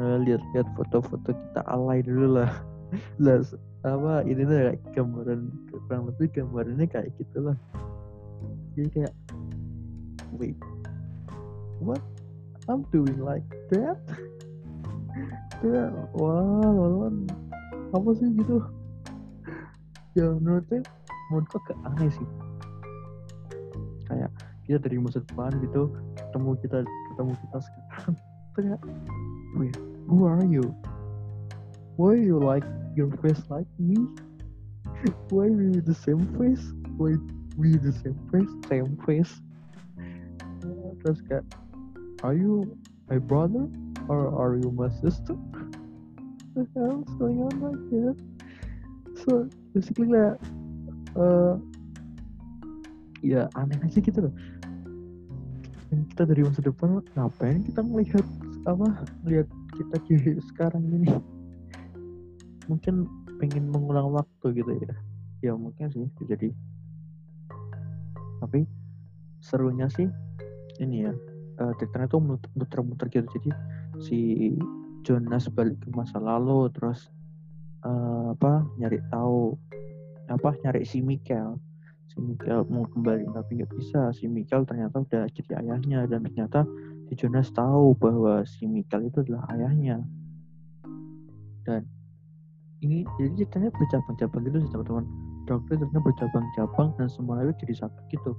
uh, 0.00 0.16
lihat-lihat 0.22 0.66
foto-foto 0.78 1.34
kita 1.34 1.60
alay 1.68 2.00
dulu 2.00 2.40
lah. 2.40 2.50
Lah 3.18 3.42
apa 3.82 4.22
ini 4.26 4.46
tuh 4.46 4.54
kayak 4.54 4.78
gambaran 4.94 5.40
kurang 5.70 6.02
lebih 6.10 6.26
gambarannya 6.34 6.86
kayak 6.86 7.10
gitulah 7.18 7.54
jadi 8.74 8.88
kayak 8.90 9.14
wait 10.34 10.58
what? 11.78 12.02
I'm 12.66 12.82
doing 12.90 13.18
like 13.22 13.46
that 13.70 13.98
kayak 15.62 15.90
wah 16.16 16.60
wow, 16.72 17.08
apa 17.92 18.08
sih 18.20 18.28
gitu? 18.36 18.60
Ya 20.16 20.32
menurutnya 20.36 20.84
menurutku 21.32 21.56
agak 21.64 21.78
aneh 21.92 22.10
sih. 22.12 22.28
Kayak 24.06 24.30
kita 24.66 24.78
dari 24.82 24.98
masa 24.98 25.22
depan 25.22 25.54
gitu 25.62 25.94
ketemu 26.16 26.50
kita 26.58 26.78
ketemu 26.84 27.32
kita 27.38 27.58
sekarang 27.62 28.14
kayak 28.56 28.80
wait 29.54 29.76
who 30.10 30.26
are 30.26 30.44
you? 30.44 30.64
Why 31.96 32.20
you 32.20 32.36
like 32.36 32.66
your 32.92 33.08
face 33.24 33.40
like 33.48 33.68
me? 33.80 33.96
Why 35.32 35.48
we 35.48 35.80
the 35.80 35.96
same 35.96 36.28
face? 36.36 36.60
Why 37.00 37.16
we 37.56 37.80
the 37.80 37.92
same 38.04 38.18
face? 38.28 38.52
Same 38.68 39.00
face? 39.08 39.32
Terus 41.00 41.18
kayak 41.24 41.44
are 42.20 42.36
you 42.36 42.76
my 43.08 43.16
brother 43.16 43.64
or 44.08 44.30
are 44.34 44.56
you 44.56 44.70
my 44.70 44.88
sister? 44.88 45.34
What 46.54 46.66
the 46.72 46.80
hell's 46.80 47.12
going 47.18 47.42
on 47.42 47.54
like 47.60 47.84
that 47.90 48.16
so 49.26 49.48
basically 49.72 50.12
kayak 50.12 50.36
uh, 51.16 51.56
ya 53.24 53.48
aneh 53.56 53.80
aja 53.80 53.98
gitu 53.98 54.28
loh. 54.28 54.34
Kita 55.90 56.28
dari 56.28 56.42
masa 56.44 56.60
depan 56.60 57.00
ngapain 57.16 57.64
kita 57.64 57.80
melihat 57.80 58.24
apa 58.68 58.86
melihat 59.24 59.48
kita 59.74 59.96
di 60.06 60.36
sekarang 60.52 60.84
ini? 60.92 61.10
Mungkin 62.70 63.06
pengen 63.40 63.72
mengulang 63.72 64.12
waktu 64.12 64.62
gitu 64.62 64.72
ya. 64.76 64.94
Ya 65.40 65.52
mungkin 65.56 65.88
sih 65.90 66.06
jadi. 66.26 66.52
Tapi 68.42 68.68
serunya 69.40 69.88
sih 69.88 70.06
ini 70.82 71.08
ya 71.08 71.12
uh, 71.62 71.72
ceritanya 71.80 72.06
tuh 72.10 72.20
muter-muter 72.52 73.06
gitu. 73.08 73.26
Jadi 73.40 73.50
si 74.02 74.52
Jonas 75.06 75.48
balik 75.52 75.78
ke 75.80 75.88
masa 75.94 76.18
lalu 76.18 76.68
terus 76.74 77.08
uh, 77.86 78.34
apa 78.34 78.66
nyari 78.76 78.98
tahu 79.08 79.54
apa 80.26 80.58
nyari 80.66 80.82
si 80.82 80.98
Michael 81.00 81.56
si 82.16 82.24
Michael 82.24 82.64
mau 82.72 82.88
kembali 82.88 83.28
tapi 83.36 83.60
nggak 83.60 83.72
bisa. 83.76 84.08
Si 84.16 84.24
Michael 84.24 84.64
ternyata 84.64 85.04
udah 85.04 85.28
jadi 85.36 85.60
ayahnya 85.60 86.08
dan 86.08 86.24
ternyata 86.24 86.64
si 87.06 87.12
Jonas 87.12 87.52
tahu 87.52 87.92
bahwa 88.00 88.40
si 88.48 88.64
Michael 88.64 89.12
itu 89.12 89.20
adalah 89.20 89.44
ayahnya. 89.52 90.00
Dan 91.68 91.84
ini 92.80 93.04
jadi 93.20 93.44
ceritanya 93.44 93.70
bercabang-cabang 93.76 94.42
gitu 94.48 94.58
sih 94.64 94.70
teman-teman. 94.72 95.04
Dokter 95.46 95.78
ternyata 95.78 96.00
bercabang-cabang 96.02 96.88
dan 96.96 97.06
semuanya 97.12 97.52
jadi 97.60 97.74
satu 97.84 98.00
gitu 98.10 98.32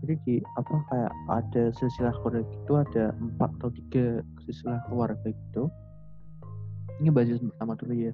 jadi 0.00 0.14
di 0.24 0.34
apa 0.56 0.74
kayak 0.88 1.12
ada 1.28 1.62
silsilah 1.76 2.14
keluarga 2.24 2.42
gitu 2.48 2.72
ada 2.80 3.04
empat 3.20 3.50
atau 3.60 3.70
tiga 3.72 4.24
silsilah 4.44 4.80
keluarga 4.88 5.28
gitu. 5.28 5.68
Ini 7.00 7.08
basis 7.12 7.40
pertama 7.40 7.76
dulu 7.76 7.92
ya. 7.96 8.12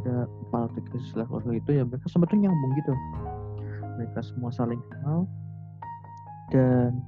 Ada 0.00 0.28
empat 0.28 0.60
atau 0.72 0.80
tiga 0.84 0.98
silsilah 1.00 1.26
keluarga 1.28 1.50
itu 1.56 1.70
ya 1.72 1.82
mereka 1.88 2.06
sebetulnya 2.12 2.52
nyambung 2.52 2.72
gitu. 2.76 2.92
Mereka 3.96 4.18
semua 4.20 4.50
saling 4.52 4.80
kenal. 4.92 5.24
Dan 6.52 7.00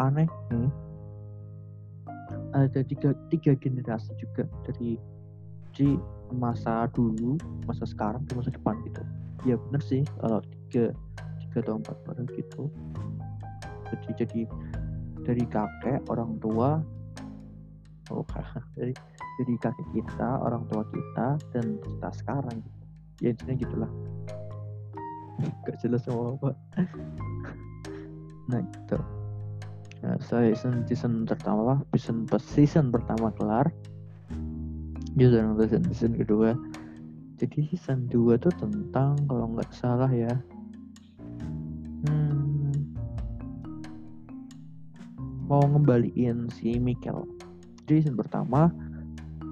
aneh 0.00 0.26
nih 0.50 0.70
ada 2.56 2.80
tiga 2.82 3.14
tiga 3.30 3.52
generasi 3.60 4.10
juga 4.18 4.48
dari 4.66 4.98
di 5.76 5.94
masa 6.34 6.90
dulu 6.90 7.38
masa 7.68 7.86
sekarang 7.86 8.24
dan 8.26 8.34
masa 8.40 8.50
depan 8.50 8.74
gitu. 8.88 9.02
Ya 9.44 9.54
bener 9.68 9.82
sih 9.84 10.02
kalau 10.18 10.40
tiga 10.42 10.96
tiga 11.50 11.66
atau 11.66 11.82
empat 11.82 11.98
baru 12.06 12.22
gitu. 12.38 12.70
Jadi 13.90 14.08
jadi 14.22 14.40
dari 15.26 15.44
kakek 15.50 16.06
orang 16.06 16.38
tua 16.38 16.78
oh 18.14 18.22
dari 18.78 18.94
dari 19.42 19.54
kakek 19.58 19.88
kita 19.90 20.28
orang 20.46 20.62
tua 20.70 20.86
kita 20.86 21.28
dan 21.50 21.66
kita 21.82 22.08
sekarang 22.22 22.56
gitu. 22.62 22.80
ya 23.18 23.28
intinya 23.34 23.54
gitulah. 23.58 23.90
Gak 25.66 25.82
jelas 25.82 26.06
sama 26.06 26.38
apa. 26.38 26.50
Nah 28.46 28.62
gitu. 28.62 28.98
Nah, 30.00 30.16
saya 30.22 30.54
season 30.54 30.86
season 30.86 31.26
pertama 31.26 31.82
season 31.98 32.30
season 32.38 32.94
pertama 32.94 33.34
kelar. 33.34 33.66
Season 35.18 35.58
season 35.58 35.82
season 35.90 36.12
kedua. 36.14 36.54
Jadi 37.40 37.72
season 37.72 38.04
2 38.12 38.36
tuh 38.36 38.52
tentang 38.60 39.16
kalau 39.24 39.48
nggak 39.56 39.72
salah 39.72 40.12
ya 40.12 40.28
mau 45.50 45.66
ngembaliin 45.66 46.46
si 46.54 46.78
Michael 46.78 47.26
jadi 47.90 48.06
season 48.06 48.14
pertama 48.14 48.70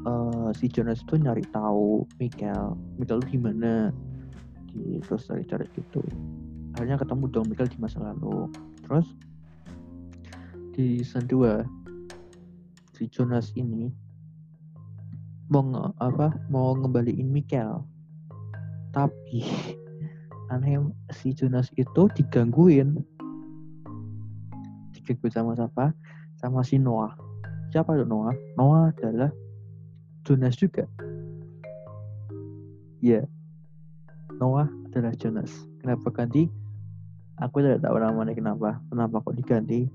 uh, 0.06 0.54
si 0.54 0.70
Jonas 0.70 1.02
tuh 1.10 1.18
nyari 1.18 1.42
tahu 1.50 2.06
Michael 2.22 2.78
Michael 2.96 3.26
tuh 3.26 3.30
gimana 3.34 3.90
di 4.70 5.00
terus 5.02 5.26
cari-cari 5.26 5.66
gitu. 5.74 6.04
Akhirnya 6.76 7.00
ketemu 7.00 7.24
dong 7.32 7.46
Michael 7.50 7.72
di 7.72 7.78
masa 7.80 7.98
lalu. 7.98 8.46
Terus 8.86 9.06
di 10.76 11.02
season 11.02 11.26
2 11.26 11.66
si 12.94 13.10
Jonas 13.10 13.50
ini 13.58 13.90
mau 15.50 15.64
nge, 15.66 15.82
apa 15.98 16.30
mau 16.52 16.76
ngembaliin 16.78 17.26
Michael 17.26 17.82
tapi 18.94 19.42
aneh 20.54 20.78
si 21.10 21.34
Jonas 21.34 21.72
itu 21.74 22.06
digangguin 22.14 23.02
digangguin 25.08 25.32
sama 25.32 25.50
siapa? 25.56 25.84
Sama 26.36 26.60
si 26.60 26.76
Noah. 26.76 27.16
Siapa 27.72 27.96
itu 27.96 28.04
Noah? 28.04 28.36
Noah 28.60 28.92
adalah 28.92 29.32
Jonas 30.28 30.54
juga. 30.60 30.84
Ya 33.00 33.22
yeah. 33.22 33.24
Noah 34.36 34.68
adalah 34.92 35.16
Jonas. 35.16 35.50
Kenapa 35.80 36.12
ganti? 36.12 36.46
Aku 37.38 37.62
tidak 37.62 37.80
tahu 37.80 37.96
namanya 37.96 38.34
kenapa. 38.34 38.82
Kenapa 38.90 39.22
kok 39.22 39.34
diganti? 39.38 39.86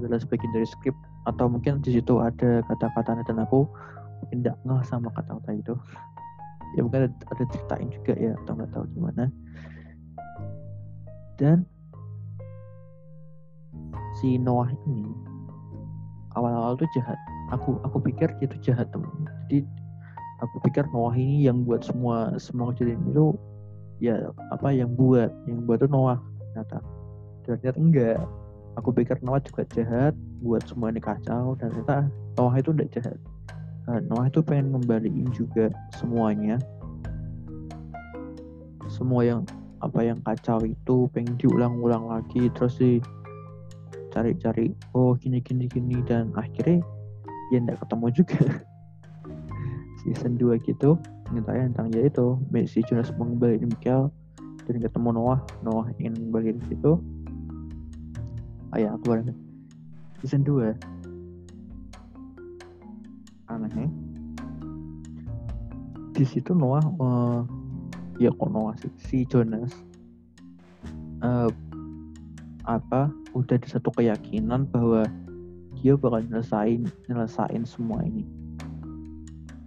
Adalah 0.00 0.18
sebagian 0.18 0.52
dari 0.52 0.66
skrip. 0.68 0.96
Atau 1.28 1.48
mungkin 1.48 1.80
di 1.80 1.96
situ 1.96 2.20
ada 2.20 2.60
kata-kata 2.68 3.24
dan 3.24 3.38
aku 3.40 3.68
tidak 4.32 4.56
ngeh 4.64 4.82
sama 4.84 5.12
kata-kata 5.12 5.52
itu. 5.56 5.74
Ya 6.74 6.80
mungkin 6.82 7.06
ada, 7.06 7.10
ada 7.30 7.44
ceritain 7.48 7.88
juga 7.92 8.14
ya 8.18 8.32
atau 8.44 8.52
nggak 8.56 8.70
tahu 8.72 8.84
gimana. 8.96 9.24
Dan 11.36 11.66
si 14.24 14.40
Noah 14.40 14.72
ini 14.88 15.12
awal-awal 16.32 16.80
tuh 16.80 16.88
jahat. 16.96 17.20
Aku 17.52 17.76
aku 17.84 18.00
pikir 18.00 18.32
dia 18.40 18.48
jahat 18.64 18.88
temen 18.88 19.12
jadi 19.44 19.60
aku 20.40 20.64
pikir 20.64 20.88
Noah 20.96 21.12
ini 21.12 21.44
yang 21.44 21.68
buat 21.68 21.84
semua 21.84 22.32
semua 22.40 22.72
kejadian 22.72 23.04
itu 23.12 23.36
ya 24.00 24.32
apa 24.48 24.72
yang 24.72 24.96
buat 24.96 25.28
yang 25.44 25.68
buat 25.68 25.84
tuh 25.84 25.92
Noah 25.92 26.16
ternyata. 26.40 26.80
Ternyata 27.44 27.76
enggak. 27.76 28.20
Aku 28.80 28.96
pikir 28.96 29.20
Noah 29.20 29.44
juga 29.44 29.68
jahat 29.76 30.16
buat 30.40 30.64
semua 30.64 30.88
ini 30.88 31.04
kacau 31.04 31.52
dan 31.60 31.68
ternyata 31.68 32.08
Noah 32.40 32.56
itu 32.56 32.72
tidak 32.72 32.88
jahat. 32.96 33.18
Nah, 33.84 34.00
Noah 34.08 34.26
itu 34.32 34.40
pengen 34.40 34.72
ngembaliin 34.72 35.28
juga 35.36 35.68
semuanya. 36.00 36.56
Semua 38.88 39.20
yang 39.20 39.44
apa 39.84 40.00
yang 40.00 40.16
kacau 40.24 40.64
itu 40.64 41.12
pengen 41.12 41.36
diulang-ulang 41.36 42.08
lagi 42.08 42.48
terus 42.56 42.80
sih 42.80 43.04
cari-cari 44.14 44.70
oh 44.94 45.18
gini 45.18 45.42
gini 45.42 45.66
gini 45.66 45.98
dan 46.06 46.30
akhirnya 46.38 46.78
ya 47.50 47.58
tidak 47.58 47.82
ketemu 47.82 48.06
juga. 48.14 48.38
Season 50.06 50.38
2 50.38 50.62
gitu 50.62 50.94
nyeritain 51.32 51.72
tentang 51.72 51.88
ya 51.90 52.06
itu 52.06 52.38
si 52.68 52.84
Jonas 52.86 53.10
mengembalikan 53.16 53.72
Michael 53.72 54.12
dan 54.64 54.76
ketemu 54.80 55.08
Noah 55.16 55.40
Noah 55.64 55.88
ingin 55.96 56.14
ngembaliin 56.16 56.60
situ 56.68 57.00
oh 58.74 58.78
ya 58.78 58.92
keluar 59.04 59.24
season 60.20 60.42
2 60.44 60.72
anehnya 63.48 63.88
di 66.14 66.24
situ 66.24 66.54
Noah 66.54 66.84
uh, 67.02 67.40
ya 68.22 68.30
kok 68.30 68.50
Noah 68.50 68.74
sih? 68.78 68.92
Si 69.02 69.18
Jonas 69.26 69.74
uh, 71.24 71.50
apa 72.64 73.12
udah 73.36 73.56
di 73.60 73.68
satu 73.68 73.92
keyakinan 73.92 74.64
bahwa 74.72 75.04
dia 75.76 76.00
bakal 76.00 76.24
nyelesain 76.24 76.88
nyelesain 77.12 77.64
semua 77.68 78.00
ini. 78.08 78.24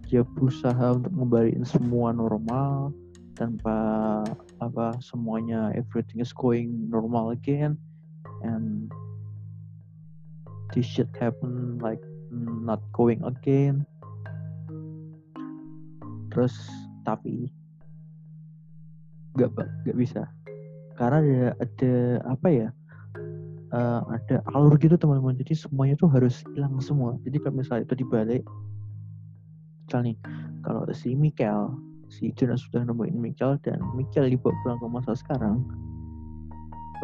Dia 0.10 0.26
berusaha 0.26 0.98
untuk 0.98 1.14
ngembaliin 1.14 1.68
semua 1.68 2.16
normal 2.16 2.90
tanpa 3.38 3.78
apa 4.58 4.98
semuanya 4.98 5.70
everything 5.78 6.18
is 6.24 6.34
going 6.34 6.90
normal 6.90 7.30
again. 7.30 7.78
And 8.42 8.90
this 10.74 10.90
shit 10.90 11.12
happen 11.22 11.78
like 11.78 12.02
not 12.34 12.82
going 12.98 13.22
again. 13.22 13.86
Terus 16.34 16.56
tapi 17.06 17.54
gak 19.38 19.54
gak 19.86 19.98
bisa. 19.98 20.26
Karena 20.98 21.22
ada 21.22 21.42
ada 21.62 21.94
apa 22.26 22.48
ya 22.50 22.70
uh, 23.74 24.02
ada 24.12 24.44
alur 24.56 24.76
gitu 24.80 24.96
teman-teman. 24.96 25.36
Jadi 25.40 25.54
semuanya 25.58 25.96
tuh 26.00 26.10
harus 26.12 26.44
hilang 26.56 26.78
semua. 26.80 27.16
Jadi 27.26 27.38
kalau 27.42 27.56
misalnya 27.60 27.84
itu 27.88 27.96
dibalik 28.00 28.44
misalnya 29.88 30.20
kalau 30.68 30.84
si 30.92 31.16
Michael 31.16 31.72
si 32.12 32.36
Jonas 32.36 32.60
sudah 32.68 32.84
nemuin 32.84 33.16
Michael 33.16 33.56
dan 33.64 33.80
Michael 33.96 34.36
dibawa 34.36 34.52
pulang 34.64 34.80
ke 34.84 34.88
masa 34.92 35.16
sekarang 35.16 35.64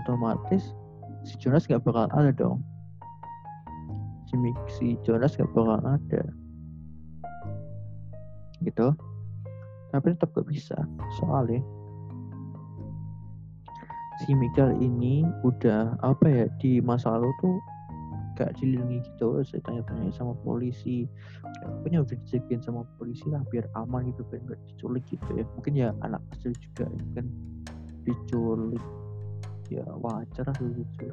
otomatis 0.04 0.76
si 1.23 1.39
Jonas 1.39 1.63
nggak 1.67 1.84
bakal 1.88 2.12
ada 2.12 2.32
dong. 2.36 2.60
Si, 4.28 4.36
si 4.76 4.86
Jonas 5.08 5.36
nggak 5.39 5.52
bakal 5.56 5.80
ada. 5.80 6.23
Gitu. 8.63 8.88
Tapi 9.93 10.06
tetap 10.15 10.34
gak 10.34 10.47
bisa. 10.49 10.78
Soalnya 11.21 11.62
si 14.23 14.31
Michael 14.31 14.79
ini 14.79 15.27
udah 15.43 15.99
apa 15.99 16.25
ya 16.31 16.45
di 16.63 16.79
masa 16.79 17.19
lalu 17.19 17.27
tuh 17.43 17.59
gak 18.39 18.55
dilindungi 18.57 19.03
gitu 19.03 19.43
saya 19.45 19.62
tanya-tanya 19.67 20.09
sama 20.15 20.33
polisi. 20.41 21.05
Pokoknya 21.62 22.01
udah 22.01 22.15
dijagain 22.23 22.63
sama 22.63 22.88
polisi 22.97 23.27
lah 23.29 23.43
biar 23.51 23.67
aman 23.77 24.09
gitu 24.09 24.23
biar 24.31 24.41
gak 24.47 24.62
diculik 24.63 25.03
gitu 25.12 25.27
ya. 25.36 25.43
Mungkin 25.59 25.73
ya 25.75 25.91
anak 26.01 26.23
kecil 26.33 26.55
juga 26.57 26.88
ya 26.88 27.05
kan 27.19 27.25
diculik. 28.07 28.86
Ya 29.69 29.86
wajar 29.99 30.47
lah 30.47 30.55
sulit 30.55 30.88
ya. 30.97 31.12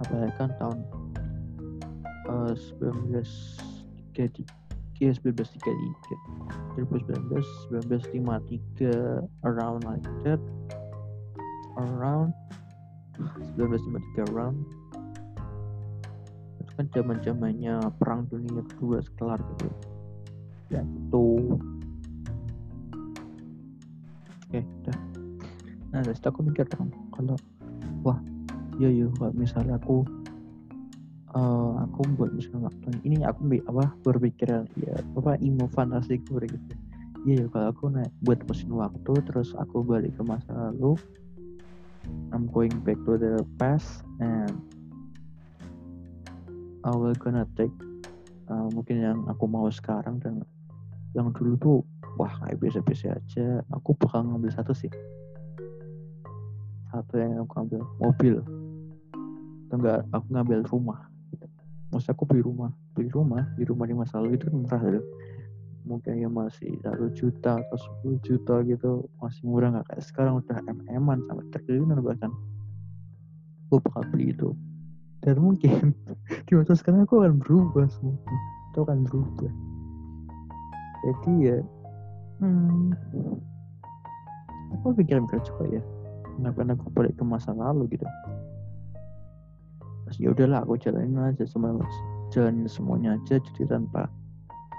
Apalagi 0.00 0.34
kan 0.40 0.50
tahun 0.58 0.78
uh, 2.32 2.54
1933 2.80 4.48
ya 4.98 5.14
1933 5.14 6.82
2019 6.82 7.30
1953 7.70 9.22
around 9.46 9.86
like 9.86 10.02
that 10.26 10.42
around. 11.78 12.34
1953 13.58 14.30
around 14.30 14.58
itu 16.62 16.72
kan 16.78 16.86
zaman 16.94 17.18
zamannya 17.22 17.74
perang 17.98 18.26
dunia 18.30 18.62
kedua 18.74 19.02
sekelar 19.02 19.42
gitu. 19.56 19.68
Ya 20.68 20.82
itu 20.84 21.26
oke 24.48 24.60
udah 24.62 24.98
nah 25.88 26.04
dari 26.04 26.20
aku 26.20 26.44
mikir 26.44 26.68
dong 26.68 26.92
kalau 27.10 27.34
wah 28.04 28.18
iya 28.78 28.92
iya. 28.92 29.06
Kalau 29.16 29.32
misalnya 29.34 29.80
aku 29.80 30.04
uh, 31.34 31.82
aku 31.88 32.06
buat 32.14 32.30
misalnya 32.36 32.70
waktu 32.70 32.86
ini 33.02 33.24
aku 33.24 33.40
apa 33.66 33.84
berpikiran 34.06 34.68
ya 34.78 34.94
apa 35.18 35.34
imo 35.42 35.66
fantasi 35.72 36.20
gue 36.28 36.46
gitu. 36.46 36.74
Iya 37.26 37.44
ya 37.44 37.46
kalau 37.50 37.66
aku 37.74 37.84
naik 37.90 38.12
buat 38.22 38.38
mesin 38.46 38.70
waktu 38.78 39.12
terus 39.26 39.50
aku 39.58 39.82
balik 39.82 40.14
ke 40.14 40.22
masa 40.22 40.52
lalu 40.54 40.94
I'm 42.32 42.46
going 42.50 42.72
back 42.84 43.00
to 43.04 43.16
the 43.16 43.44
past 43.56 44.04
and 44.20 44.52
I 46.84 46.90
will 46.94 47.16
gonna 47.16 47.46
take 47.58 47.72
uh, 48.48 48.68
mungkin 48.72 49.02
yang 49.02 49.18
aku 49.28 49.44
mau 49.50 49.66
sekarang 49.68 50.22
dan 50.22 50.44
yang 51.16 51.32
dulu 51.32 51.54
tuh 51.58 51.78
wah 52.20 52.30
kayak 52.44 52.58
biasa-biasa 52.60 53.16
aja. 53.16 53.46
Aku 53.74 53.96
bakal 53.96 54.26
ngambil 54.26 54.50
satu 54.52 54.72
sih. 54.72 54.90
Satu 56.92 57.14
yang 57.20 57.44
aku 57.44 57.54
ambil 57.64 57.80
mobil. 58.00 58.34
Atau 59.68 59.76
enggak 59.78 60.00
aku 60.12 60.26
ngambil 60.32 60.58
rumah. 60.68 61.00
Gitu. 61.32 61.46
maksud 61.92 62.10
aku 62.12 62.24
beli 62.28 62.42
rumah. 62.44 62.70
Beli 62.96 63.08
rumah 63.12 63.44
di 63.56 63.64
rumah 63.64 63.84
di 63.88 63.94
masa 63.96 64.20
lalu 64.20 64.36
itu 64.36 64.48
kan 64.48 64.56
murah 64.56 64.82
gitu 64.84 65.02
mungkin 65.88 66.20
ya 66.20 66.28
masih 66.28 66.76
satu 66.84 67.08
juta 67.16 67.56
atau 67.56 67.78
sepuluh 67.80 68.20
juta 68.20 68.60
gitu 68.68 69.08
masih 69.24 69.42
murah 69.48 69.72
nggak? 69.72 69.86
Kayak 69.88 70.04
sekarang 70.04 70.34
udah 70.44 70.60
mm-an 70.68 71.18
sampai 71.24 71.44
triliunan 71.64 72.04
bahkan. 72.04 72.30
Aku 73.68 73.80
bakal 73.80 74.04
beli 74.12 74.36
itu. 74.36 74.52
Dan 75.24 75.40
mungkin 75.40 75.96
di 76.46 76.52
masa 76.52 76.76
sekarang 76.76 77.08
aku 77.08 77.24
akan 77.24 77.40
berubah 77.40 77.88
semua. 77.88 78.20
Itu 78.70 78.84
akan 78.84 79.08
berubah. 79.08 79.52
Jadi 80.98 81.32
ya 81.48 81.56
hmm, 82.44 82.92
aku 84.76 84.86
pikir-pikir 84.92 85.40
juga 85.46 85.64
ya 85.78 85.82
ngapain 86.38 86.70
aku 86.70 86.86
balik 86.92 87.16
ke 87.16 87.24
masa 87.24 87.56
lalu 87.56 87.88
gitu? 87.96 88.04
Terus 90.06 90.16
ya 90.20 90.28
udahlah 90.36 90.62
aku 90.62 90.76
jalanin 90.76 91.18
aja 91.18 91.44
semua 91.48 91.74
jalanin 92.28 92.68
semuanya 92.68 93.16
aja 93.16 93.40
jadi 93.40 93.62
tanpa 93.68 94.08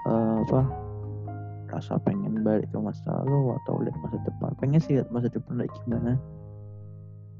uh, 0.06 0.42
apa 0.46 0.60
rasa 1.70 1.96
pengen 2.02 2.42
balik 2.42 2.66
ke 2.68 2.78
masa 2.78 3.22
lalu 3.22 3.54
atau 3.62 3.80
lihat 3.80 3.96
masa 4.02 4.18
depan. 4.26 4.50
Pengen 4.58 4.80
sih 4.82 4.98
lihat 4.98 5.08
masa 5.14 5.30
depan 5.30 5.62
lagi 5.62 5.74
gimana. 5.86 6.18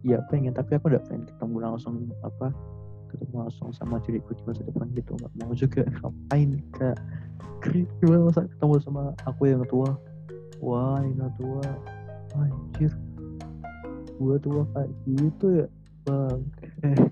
Ya 0.07 0.23
pengen 0.33 0.57
tapi 0.57 0.79
aku 0.79 0.89
udah 0.95 1.03
pengen 1.05 1.29
ketemu 1.29 1.57
langsung 1.61 2.09
apa 2.25 2.55
ketemu 3.11 3.35
langsung 3.43 3.69
sama 3.75 3.99
diriku 4.07 4.33
di 4.33 4.43
masa 4.47 4.63
depan 4.65 4.87
gitu. 4.95 5.13
Nggak 5.19 5.33
mau 5.43 5.53
juga. 5.53 5.83
Ngapain 5.99 6.51
kayak 6.79 6.99
gimana 8.01 8.23
masa 8.31 8.47
ketemu 8.47 8.75
sama 8.81 9.03
aku 9.27 9.43
yang 9.51 9.67
tua? 9.67 9.91
Wah 10.63 11.03
yang 11.03 11.31
tua. 11.37 11.67
Anjir. 12.39 12.95
Gua 14.17 14.37
tua 14.39 14.63
kayak 14.73 14.91
gitu 15.11 15.47
ya 15.65 15.67
bang. 16.07 16.41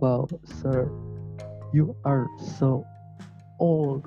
Wow 0.00 0.32
sir. 0.64 0.88
You 1.76 1.92
are 2.08 2.24
so 2.40 2.88
old. 3.60 4.02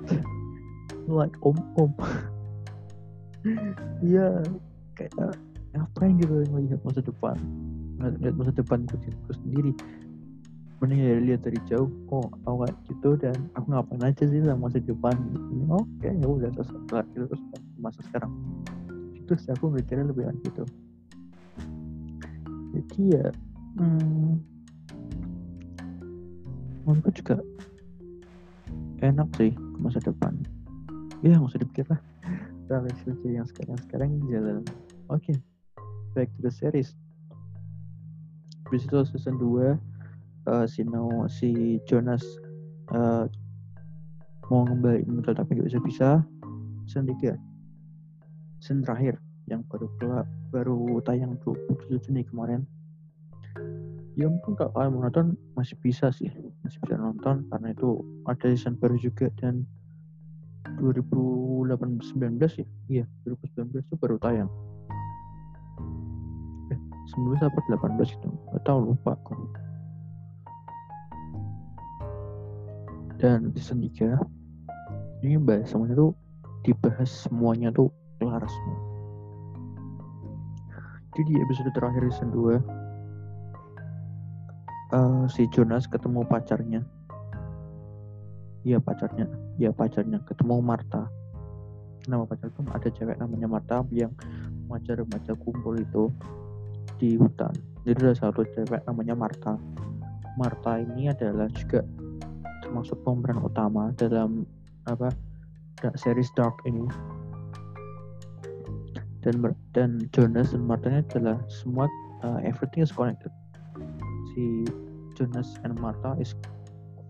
Like 1.08 1.36
om 1.44 1.56
om 1.76 1.92
iya 4.00 4.40
kayak 4.96 5.12
ngapain 5.76 6.16
gitu 6.18 6.44
ngelihat 6.48 6.80
masa 6.82 7.00
depan. 7.04 7.36
Ngelihat 8.00 8.34
masa 8.36 8.52
depan 8.52 8.84
ku 8.90 8.96
sendiri. 9.32 9.72
Mending 10.82 11.00
ya 11.00 11.16
lihat 11.22 11.40
dari 11.46 11.60
jauh 11.70 11.88
oh 12.12 12.28
aku 12.44 12.66
kayak 12.66 12.76
gitu 12.90 13.10
dan 13.16 13.36
aku 13.56 13.66
ngapain 13.72 14.02
aja 14.04 14.24
sih 14.26 14.40
sama 14.42 14.68
masa 14.68 14.80
depan? 14.82 15.14
Ini 15.32 15.64
oke 15.70 15.86
okay, 16.02 16.12
ya 16.18 16.26
udah 16.26 16.50
selesai 16.52 17.04
itu 17.14 17.24
terus 17.30 17.42
masa 17.78 18.00
sekarang. 18.10 18.32
Itu 19.14 19.32
sih 19.38 19.52
aku 19.54 19.72
mikirnya 19.72 20.10
lebih 20.10 20.28
gitu 20.44 20.66
jadi 22.74 23.02
ya 23.18 23.26
hmm, 23.78 24.32
menurutku 26.86 27.10
juga 27.14 27.36
enak 29.04 29.28
sih 29.36 29.52
masa 29.76 30.00
depan. 30.00 30.32
Ya 31.20 31.36
nggak 31.36 31.52
usah 31.52 31.60
dipikir 31.60 31.86
lah. 31.92 32.00
Saja 32.64 33.28
yang 33.28 33.44
sekarang 33.44 33.76
sekarang 33.84 34.10
jalan. 34.32 34.64
Oke 35.12 35.32
okay. 35.32 35.36
back 36.16 36.32
to 36.36 36.40
the 36.40 36.52
series. 36.52 36.96
Habis 38.64 38.88
season 38.88 39.36
2 39.36 39.76
uh, 40.48 40.64
si 40.64 40.82
no, 40.88 41.28
si 41.28 41.78
Jonas 41.84 42.24
uh, 42.96 43.28
mau 44.48 44.64
ngembaliin 44.64 45.20
modal 45.20 45.36
tapi 45.36 45.60
gak 45.60 45.68
bisa 45.68 45.80
bisa. 45.84 46.08
Season 46.88 47.04
3 47.04 47.36
season 48.64 48.80
terakhir 48.80 49.20
yang 49.44 49.60
baru 49.68 49.92
kelar, 50.00 50.24
baru 50.48 50.96
tayang 51.04 51.36
27 51.44 52.00
Juni 52.00 52.24
kemarin 52.24 52.64
ya 54.14 54.30
mungkin 54.30 54.54
kalau 54.54 54.70
kalian 54.74 54.90
mau 54.94 55.02
nonton 55.06 55.26
masih 55.58 55.74
bisa 55.82 56.10
sih. 56.14 56.30
Masih 56.62 56.78
bisa 56.86 56.94
nonton 56.98 57.46
karena 57.50 57.74
itu 57.74 58.02
ada 58.30 58.46
season 58.54 58.78
baru 58.78 58.94
juga 58.98 59.26
dan 59.42 59.66
2019 60.78 62.38
ya? 62.62 62.66
Iya 62.90 63.04
2019 63.26 63.82
itu 63.82 63.94
baru 63.98 64.16
tayang. 64.22 64.50
Eh 66.70 66.78
19 67.18 67.42
apa 67.42 67.58
18 67.66 68.14
itu? 68.14 68.28
Gak 68.54 68.62
tau 68.62 68.78
lupa 68.82 69.18
aku. 69.18 69.34
Dan 73.18 73.50
season 73.58 73.82
3 73.82 74.18
ini 75.26 75.40
bahas 75.40 75.72
semuanya 75.72 75.96
tuh 75.96 76.12
dibahas 76.62 77.10
semuanya 77.10 77.68
tuh 77.74 77.90
kelar 78.22 78.44
semua. 78.46 78.78
Jadi 81.14 81.30
di 81.30 81.34
episode 81.38 81.70
terakhir 81.74 82.02
season 82.10 82.30
2 82.34 82.58
uh, 84.94 85.26
si 85.26 85.50
Jonas 85.50 85.90
ketemu 85.90 86.22
pacarnya. 86.22 86.86
Iya 88.62 88.78
pacarnya. 88.78 89.26
Iya 89.58 89.74
pacarnya. 89.74 90.22
Ketemu 90.22 90.62
Marta 90.62 91.10
nama 92.08 92.28
pacar 92.28 92.52
itu 92.52 92.60
ada 92.68 92.88
cewek 92.92 93.16
namanya 93.16 93.48
Marta 93.48 93.80
yang 93.88 94.12
remaja-remaja 94.68 95.32
kumpul 95.40 95.80
itu 95.80 96.12
di 97.00 97.16
hutan. 97.16 97.52
Jadi 97.84 98.00
ada 98.00 98.16
satu 98.16 98.44
cewek 98.44 98.80
namanya 98.84 99.16
Marta 99.16 99.56
Marta 100.36 100.80
ini 100.82 101.08
adalah 101.08 101.46
juga 101.52 101.84
termasuk 102.64 102.98
pemeran 103.06 103.38
utama 103.40 103.92
dalam 103.96 104.44
apa 104.88 105.12
series 105.96 106.32
Dark 106.34 106.58
ini. 106.66 106.84
Dan 109.24 109.40
dan 109.72 110.04
Jonas 110.12 110.52
dan 110.52 110.68
Marta 110.68 110.92
adalah 110.92 111.40
semua 111.48 111.88
uh, 112.20 112.40
everything 112.44 112.84
is 112.84 112.92
connected. 112.92 113.32
Si 114.34 114.68
Jonas 115.14 115.54
and 115.62 115.78
Marta 115.78 116.18
is 116.18 116.34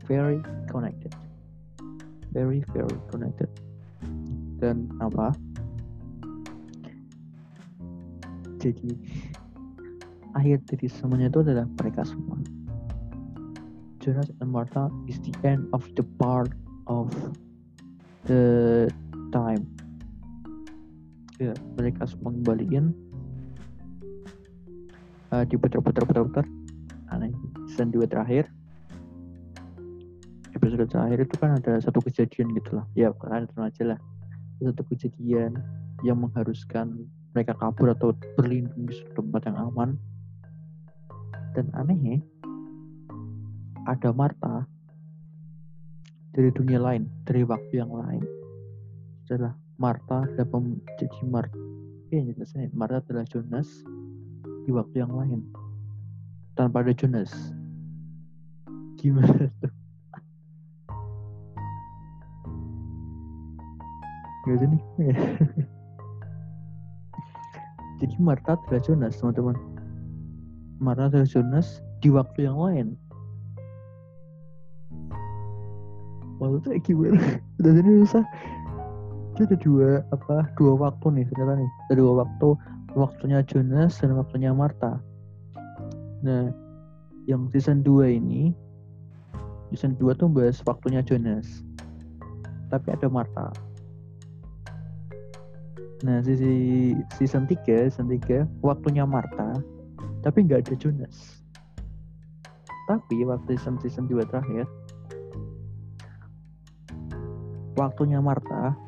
very 0.05 0.41
connected. 0.69 1.13
Very 2.33 2.61
very 2.77 2.99
connected. 3.09 3.49
Dan 4.61 4.93
apa? 5.01 5.33
Jadi 8.61 8.97
akhir 10.37 10.65
dari 10.69 10.87
semuanya 10.89 11.29
itu 11.33 11.41
adalah 11.41 11.67
mereka 11.81 12.05
semua. 12.05 12.37
Jonas 14.05 14.29
and 14.45 14.53
Martha 14.53 14.93
is 15.09 15.17
the 15.25 15.33
end 15.49 15.65
of 15.73 15.85
the 15.97 16.05
part 16.21 16.53
of 16.85 17.09
the 18.29 18.89
time. 19.33 19.65
Ya 21.41 21.57
mereka 21.75 22.05
semua 22.05 22.31
kembaliin 22.37 22.93
uh, 25.33 25.43
diputar-putar-putar-putar. 25.49 26.45
aneh 26.45 26.54
season 27.75 27.91
2 27.91 28.07
terakhir. 28.07 28.47
Episode 30.55 30.87
terakhir 30.87 31.27
itu 31.27 31.35
kan 31.43 31.59
ada 31.59 31.83
satu 31.83 31.99
kejadian 31.99 32.55
gitu 32.55 32.79
lah. 32.79 32.87
Ya 32.95 33.11
kalian 33.11 33.51
itu 33.51 33.59
aja 33.59 33.83
lah. 33.91 33.99
Satu 34.63 34.87
kejadian 34.87 35.59
yang 36.07 36.23
mengharuskan 36.23 37.11
mereka 37.35 37.59
kabur 37.59 37.91
atau 37.91 38.15
berlindung 38.39 38.87
di 38.87 38.95
tempat 39.19 39.51
yang 39.51 39.59
aman. 39.59 39.99
Dan 41.59 41.67
anehnya 41.75 42.23
ada 43.91 44.15
Marta 44.15 44.71
dari 46.31 46.55
dunia 46.55 46.79
lain 46.79 47.11
dari 47.27 47.43
waktu 47.43 47.83
yang 47.83 47.91
lain. 47.91 48.23
Setelah 49.27 49.59
Marta 49.83 50.23
adalah 50.23 50.47
pem, 50.47 50.79
jadi 51.03 51.19
Marta 51.27 51.59
ya 52.15 52.23
jelasnya 52.31 52.71
Marta 52.71 53.03
adalah 53.03 53.27
Jonas 53.27 53.67
di 54.63 54.71
waktu 54.71 55.03
yang 55.03 55.11
lain. 55.11 55.43
Tanpa 56.55 56.87
ada 56.87 56.95
Jonas 56.95 57.54
gimana 59.05 59.53
tuh? 59.61 59.73
Gak 64.49 64.57
jadi 64.65 64.79
jadi 68.01 68.15
Marta 68.17 68.57
adalah 68.57 68.81
Jonas 68.81 69.21
teman-teman. 69.21 69.57
Marta 70.81 71.13
adalah 71.13 71.29
Jonas 71.29 71.85
di 72.01 72.09
waktu 72.09 72.49
yang 72.49 72.57
lain. 72.57 72.97
Maksudnya 76.41 76.81
gimana 76.81 77.21
udah 77.61 77.73
jadi 77.77 77.91
susah. 78.09 78.25
Itu 79.37 79.41
ada 79.45 79.57
dua 79.61 79.89
apa 80.17 80.49
dua 80.57 80.73
waktu 80.81 81.07
nih 81.21 81.25
ternyata 81.29 81.61
nih. 81.61 81.71
Ada 81.93 81.95
dua 82.01 82.13
waktu 82.25 82.49
waktunya 82.97 83.45
Jonas 83.45 84.01
dan 84.01 84.17
waktunya 84.17 84.53
Marta. 84.57 84.97
Nah 86.25 86.65
yang 87.25 87.49
season 87.53 87.81
2 87.81 88.21
ini 88.21 88.53
season 89.75 89.99
2 89.99 90.15
tuh 90.15 90.31
bahas 90.31 90.63
waktunya 90.63 91.03
Jonas. 91.03 91.67
Tapi 92.71 92.95
ada 92.95 93.11
Marta. 93.11 93.51
Nah 96.07 96.23
sisi 96.23 96.95
season 97.19 97.51
3 97.51 97.91
season 97.91 98.07
3 98.07 98.47
waktunya 98.63 99.03
Marta 99.03 99.59
tapi 100.23 100.47
nggak 100.47 100.71
ada 100.71 100.75
Jonas. 100.79 101.43
Tapi 102.87 103.27
waktu 103.27 103.59
season 103.59 103.83
season 103.83 104.07
2 104.07 104.23
terakhir 104.31 104.71
waktunya 107.75 108.23
Marta 108.23 108.79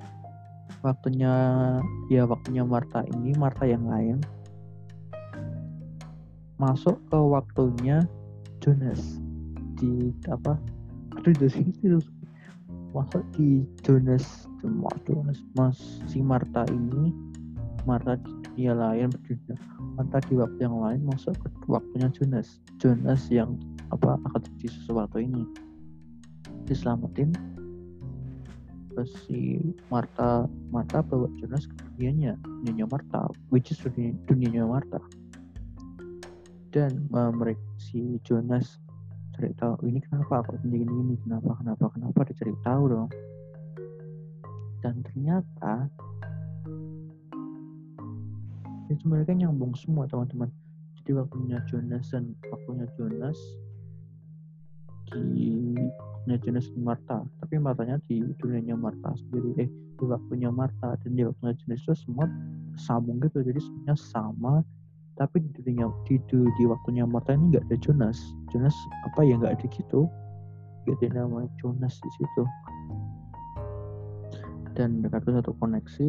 waktunya 0.86 1.34
ya 2.06 2.22
waktunya 2.22 2.62
Marta 2.62 3.02
ini 3.18 3.34
Marta 3.34 3.66
yang 3.66 3.90
lain 3.90 4.22
masuk 6.56 6.96
ke 7.10 7.18
waktunya 7.18 8.06
Jonas. 8.60 9.20
Di 9.76 10.14
apa 10.32 10.56
aduh 11.16 11.48
sini 11.48 11.72
masuk 12.96 13.24
di 13.36 13.64
Jonas 13.84 14.46
Jonas 15.04 15.38
mas 15.54 15.78
si 16.08 16.24
Marta 16.24 16.64
ini. 16.72 17.12
Marta 17.86 18.18
di 18.18 18.32
dunia 18.42 18.74
lain 18.74 19.14
berdunia. 19.14 19.54
Marta 19.94 20.18
di 20.26 20.34
waktu 20.34 20.58
yang 20.58 20.76
lain 20.82 21.00
masuk 21.06 21.38
ke 21.38 21.66
waktunya 21.70 22.10
Jonas. 22.10 22.58
Jonas 22.82 23.30
yang 23.30 23.54
apa 23.94 24.18
akan 24.26 24.40
terjadi 24.42 24.74
sesuatu 24.82 25.22
ini. 25.22 25.46
Diselamatin. 26.66 27.30
Terus 28.90 29.12
si 29.28 29.60
Marta 29.92 30.50
Marta 30.74 31.04
bawa 31.04 31.30
Jonas 31.38 31.70
ke 31.70 31.74
dunianya. 31.94 32.34
Dunianya 32.42 32.86
Marta 32.90 33.30
which 33.54 33.70
is 33.70 33.78
dunia, 33.78 34.16
dunianya 34.26 34.66
Marta. 34.66 34.98
Dan 36.74 37.06
uh, 37.14 37.30
mereka 37.30 37.62
si 37.78 38.18
Jonas 38.26 38.82
cerita 39.36 39.76
ini 39.84 40.00
kenapa 40.00 40.40
aku 40.40 40.56
begini 40.64 40.88
ini 40.88 41.14
kenapa 41.20 41.60
kenapa 41.60 41.92
kenapa? 41.92 42.24
Dia 42.24 42.56
tahu 42.64 42.82
dong. 42.88 43.08
Dan 44.80 45.04
ternyata 45.04 45.92
itu 48.88 49.04
mereka 49.04 49.36
nyambung 49.36 49.76
semua 49.76 50.08
teman-teman. 50.08 50.48
Jadi 51.02 51.10
waktunya 51.20 51.60
Jonas 51.68 52.08
dan 52.10 52.32
waktunya 52.48 52.86
Jonas 52.96 53.38
di 55.12 55.76
waktunya 55.78 56.38
Jonas 56.42 56.66
dan 56.72 56.82
Martha 56.82 57.18
tapi 57.44 57.54
Martanya 57.60 57.96
di 58.08 58.24
dunianya 58.40 58.74
Martha 58.74 59.12
sendiri. 59.20 59.52
Eh 59.60 59.68
di 59.68 60.04
waktunya 60.04 60.48
Martha 60.48 60.96
dan 61.04 61.12
di 61.12 61.22
waktunya 61.28 61.54
Jonas 61.60 61.80
itu 61.84 61.94
semua 62.08 62.26
sambung 62.80 63.20
gitu. 63.20 63.44
Jadi 63.44 63.60
semuanya 63.60 63.96
sama 64.00 64.54
tapi 65.16 65.40
di 65.40 65.50
dunia 65.64 65.88
di, 66.04 66.20
di, 66.28 66.64
waktunya 66.68 67.08
Martha 67.08 67.32
ini 67.32 67.56
nggak 67.56 67.64
ada 67.72 67.76
Jonas. 67.80 68.20
Jonas 68.52 68.76
apa 69.08 69.24
ya 69.24 69.40
nggak 69.40 69.56
ada 69.56 69.66
gitu. 69.72 70.04
Gak 70.84 71.02
ada 71.02 71.24
nama 71.24 71.48
Jonas 71.58 71.96
di 71.98 72.10
situ. 72.20 72.42
Dan 74.76 75.00
mereka 75.00 75.24
itu 75.24 75.32
satu 75.40 75.52
koneksi. 75.56 76.08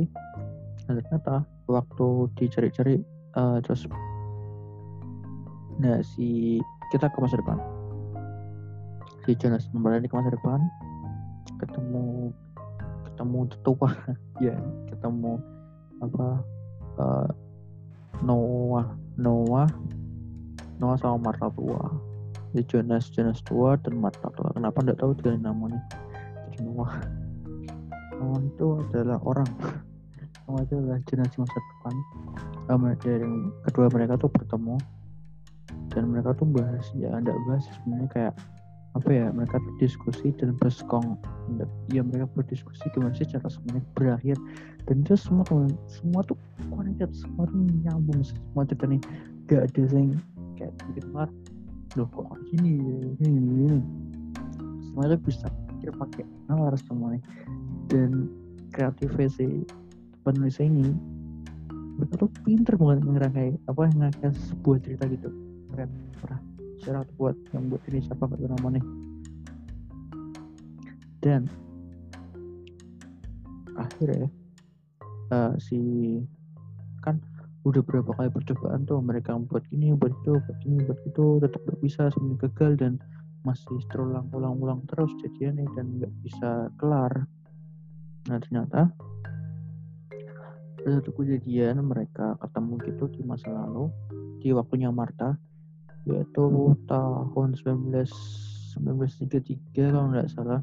Dan 0.85 0.93
ternyata 1.01 1.47
waktu 1.71 2.07
dicari-cari 2.35 3.01
uh, 3.39 3.63
terus 3.63 3.87
nah 5.77 6.01
si 6.03 6.59
kita 6.91 7.07
ke 7.07 7.17
masa 7.23 7.39
depan. 7.39 7.57
Si 9.23 9.31
Jonas 9.39 9.71
kembali 9.71 10.03
ke 10.03 10.15
masa 10.19 10.35
depan. 10.35 10.59
Ketemu 11.63 12.35
ketemu 13.07 13.39
tetua. 13.55 13.89
Ya 14.37 14.53
ketemu 14.85 15.41
apa 15.97 16.45
uh, 17.01 17.25
Noah 18.21 18.87
Noah 19.17 19.69
Noah 20.77 20.97
sama 21.01 21.17
Martha 21.29 21.49
tua. 21.57 21.81
Ya 22.55 22.63
Jonas 22.65 23.09
Jonas 23.11 23.41
tua 23.45 23.75
dan 23.81 23.97
Martha 23.97 24.29
tua. 24.37 24.53
Kenapa 24.53 24.77
nggak 24.81 24.99
tahu 25.01 25.11
dia 25.21 25.33
namanya 25.37 25.81
jadi 26.49 26.65
Noah. 26.65 26.93
Noah 28.17 28.41
itu 28.41 28.67
adalah 28.89 29.19
orang. 29.25 29.49
Noah 30.47 30.61
itu 30.63 30.73
adalah 30.77 30.99
Jonas 31.09 31.33
masa 31.37 31.57
depan. 31.59 31.95
Um, 32.67 32.83
dari 32.97 33.31
kedua 33.69 33.87
mereka 33.93 34.17
tuh 34.17 34.29
bertemu. 34.31 34.77
Dan 35.91 36.13
mereka 36.13 36.37
tuh 36.37 36.47
bahas 36.49 36.85
ya 36.93 37.09
nggak 37.09 37.37
bahas 37.49 37.65
sebenarnya 37.81 38.09
kayak 38.13 38.33
apa 38.97 39.09
ya 39.13 39.29
mereka 39.29 39.61
berdiskusi 39.61 40.33
dan 40.41 40.57
bersekong. 40.57 41.21
Ya 41.93 42.01
mereka 42.01 42.25
berdiskusi 42.33 42.89
gimana 42.91 43.13
sih 43.13 43.29
cara 43.29 43.45
semuanya 43.45 43.85
berakhir. 43.93 44.37
Dan 44.89 45.05
itu 45.05 45.13
semua 45.13 45.45
semua 45.85 46.25
tuh 46.25 46.37
connected 46.73 47.13
semua 47.13 47.45
tuh 47.45 47.61
nyambung 47.85 48.25
semua 48.25 48.65
cerita 48.65 48.89
nih 48.89 49.01
gak 49.47 49.69
ada 49.69 49.81
yang 49.93 50.17
kayak 50.57 50.73
bikin 50.89 51.05
banget 51.13 51.31
loh 51.95 52.07
kok 52.11 52.35
gini 52.51 52.77
gini 53.21 53.39
gini 53.39 53.79
semua 54.83 55.07
tuh 55.07 55.19
bisa 55.23 55.45
pikir 55.71 55.89
pakai 55.95 56.23
nalar 56.51 56.75
semuanya 56.75 57.23
dan 57.87 58.27
kreatifnya 58.75 59.29
si 59.31 59.63
penulis 60.27 60.59
ini 60.59 60.91
mereka 61.97 62.27
tuh 62.27 62.31
pinter 62.45 62.75
banget 62.77 62.99
ngerangkai 63.07 63.49
apa 63.65 63.81
ngerangkai 63.89 64.29
sebuah 64.53 64.77
cerita 64.85 65.03
gitu. 65.09 65.29
Keren 65.73 65.89
parah 66.21 66.39
secara 66.79 67.03
buat 67.17 67.35
yang 67.51 67.69
buat 67.73 67.81
ini 67.89 67.99
siapa 68.05 68.29
tahu 68.29 68.47
namanya. 68.47 68.83
Dan 71.21 71.49
akhirnya 73.77 74.29
uh, 75.33 75.53
si 75.59 75.79
kan 77.03 77.19
udah 77.67 77.83
berapa 77.83 78.15
kali 78.15 78.29
percobaan 78.31 78.87
tuh 78.87 79.03
mereka 79.03 79.35
buat 79.35 79.65
ini 79.75 79.91
buat 79.91 80.13
itu 80.23 80.39
buat 80.39 80.59
ini 80.63 80.77
buat 80.87 80.99
itu 81.03 81.25
tetap 81.43 81.61
gak 81.67 81.79
bisa 81.83 82.01
semuanya 82.15 82.47
gagal 82.47 82.71
dan 82.79 82.93
masih 83.43 83.79
terulang-ulang-ulang 83.91 84.83
terus 84.91 85.11
jadinya 85.23 85.63
dan 85.75 85.99
nggak 85.99 86.13
bisa 86.19 86.67
kelar. 86.75 87.27
Nah 88.27 88.37
ternyata 88.43 88.91
satu 90.83 91.11
kejadian 91.15 91.83
mereka 91.83 92.35
ketemu 92.39 92.73
gitu 92.87 93.05
di 93.11 93.21
masa 93.23 93.51
lalu 93.51 93.91
di 94.39 94.51
waktunya 94.55 94.91
Marta 94.91 95.35
yaitu 96.07 96.43
tahun 96.87 97.49
19 97.53 97.91
1933 98.77 99.91
kalau 99.91 100.13
nggak 100.13 100.29
salah. 100.31 100.61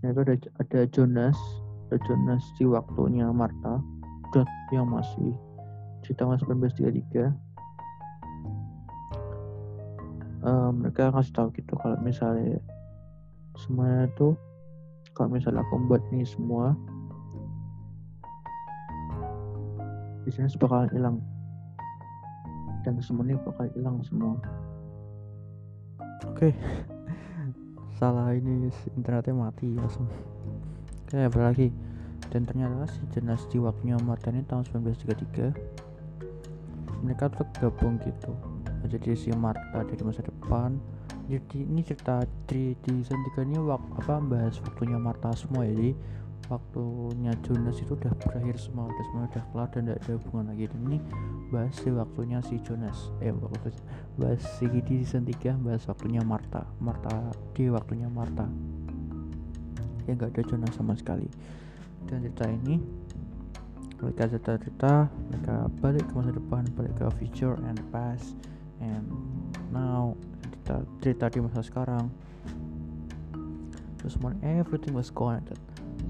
Nah, 0.00 0.08
itu 0.12 0.20
ada 0.20 0.34
ada 0.60 0.80
Jonas 0.90 1.36
ada 1.88 1.96
Jonas 2.10 2.42
di 2.58 2.64
waktunya 2.66 3.28
Marta. 3.30 3.78
God 4.34 4.50
yang 4.74 4.90
masih 4.90 5.30
di 6.02 6.10
tahun 6.18 6.42
1933 6.42 7.30
uh, 10.44 10.70
mereka 10.74 11.14
ngasih 11.14 11.32
tahu 11.32 11.48
gitu 11.54 11.78
kalau 11.78 11.96
misalnya 12.02 12.58
semuanya 13.56 14.10
itu 14.10 14.36
kalau 15.14 15.30
misalnya 15.30 15.62
aku 15.62 15.78
membuat 15.78 16.02
ini 16.10 16.26
semua 16.26 16.74
bisnis 20.26 20.58
bakalan 20.58 20.90
hilang 20.92 21.16
dan 22.84 23.00
semuanya 23.00 23.40
bakal 23.42 23.66
hilang 23.72 23.98
semua. 24.04 24.36
Oke. 26.28 26.52
Okay. 26.52 26.52
salah 27.98 28.36
ini 28.36 28.68
internetnya 28.94 29.32
mati 29.32 29.72
langsung. 29.72 30.06
Oke 31.08 31.24
okay, 31.24 31.40
lagi? 31.40 31.68
Dan 32.28 32.44
ternyata 32.44 32.90
si 32.90 33.00
jenis 33.14 33.46
di 33.48 33.62
waktunya 33.62 33.96
ini 33.96 34.42
tahun 34.44 34.66
1933 34.66 35.84
mereka 37.04 37.28
tuh 37.28 37.46
gabung 37.60 38.00
gitu. 38.00 38.32
Jadi 38.88 39.12
si 39.16 39.28
Marta 39.36 39.84
dari 39.84 40.02
masa 40.04 40.24
depan. 40.24 40.80
Jadi 41.24 41.64
ini 41.64 41.80
cerita 41.80 42.20
di, 42.48 42.76
di 42.84 43.00
3 43.00 43.48
ini 43.48 43.56
wak, 43.56 43.80
apa 44.04 44.20
bahas 44.20 44.60
waktunya 44.60 45.00
Marta 45.00 45.32
semua 45.36 45.64
ya. 45.64 45.72
Jadi 45.72 45.92
waktunya 46.52 47.32
Jonas 47.40 47.80
itu 47.80 47.96
udah 47.96 48.12
berakhir 48.20 48.56
semua 48.60 48.88
udah 48.88 49.04
semua 49.08 49.24
udah 49.32 49.44
kelar 49.48 49.68
dan 49.72 49.82
tidak 49.88 49.98
ada 50.04 50.12
hubungan 50.20 50.46
lagi. 50.52 50.64
Dan 50.68 50.80
ini 50.88 50.98
bahas 51.48 51.74
si 51.80 51.88
waktunya 51.88 52.38
si 52.44 52.54
Jonas. 52.60 52.98
Eh 53.24 53.32
waktu 53.32 53.72
bahas 54.20 54.42
si 54.60 54.68
di 54.68 55.04
season 55.04 55.24
3 55.24 55.64
bahas 55.64 55.82
waktunya 55.88 56.20
Marta 56.20 56.68
Marta 56.78 57.32
di 57.56 57.68
waktunya 57.72 58.08
Marta 58.10 58.46
ya 60.04 60.12
nggak 60.12 60.36
ada 60.36 60.42
Jonas 60.44 60.72
sama 60.76 60.92
sekali. 60.96 61.28
Dan 62.04 62.20
cerita 62.20 62.44
ini 62.48 62.76
mereka 64.04 64.28
cerita-cerita 64.28 65.08
mereka 65.32 65.54
balik 65.80 66.04
ke 66.04 66.12
masa 66.12 66.32
depan 66.36 66.62
balik 66.76 66.92
ke 67.00 67.08
future 67.16 67.56
and 67.64 67.80
past 67.88 68.36
and 68.84 69.08
now. 69.72 70.12
Cerita 70.44 70.74
cerita 71.00 71.24
di 71.32 71.38
masa 71.40 71.64
sekarang. 71.64 72.12
Terus 73.96 74.20
everything 74.44 74.92
was 74.92 75.08
connected 75.08 75.56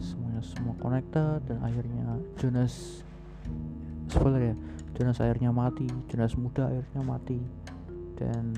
semuanya 0.05 0.45
semua 0.45 0.77
connected 0.77 1.41
dan 1.49 1.59
akhirnya 1.65 2.21
Jonas 2.37 3.01
spoiler 4.13 4.53
ya 4.53 4.57
Jonas 4.95 5.19
akhirnya 5.19 5.51
mati 5.51 5.89
Jonas 6.07 6.37
muda 6.39 6.71
akhirnya 6.71 7.03
mati. 7.03 7.41
Dan 8.15 8.55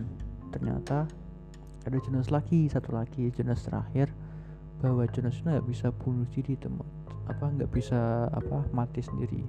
ternyata 0.53 1.09
ada 1.89 1.97
Jonas 2.03 2.29
lagi 2.29 2.69
satu 2.69 2.93
lagi 2.93 3.33
Jonas 3.33 3.65
terakhir 3.65 4.13
bahwa 4.85 5.09
Jonas 5.09 5.41
itu 5.41 5.49
nggak 5.49 5.65
bisa 5.65 5.89
bunuh 5.89 6.29
diri 6.29 6.61
teman 6.61 6.85
apa 7.27 7.49
nggak 7.49 7.73
bisa 7.73 8.29
apa 8.31 8.69
mati 8.71 9.01
sendiri. 9.01 9.43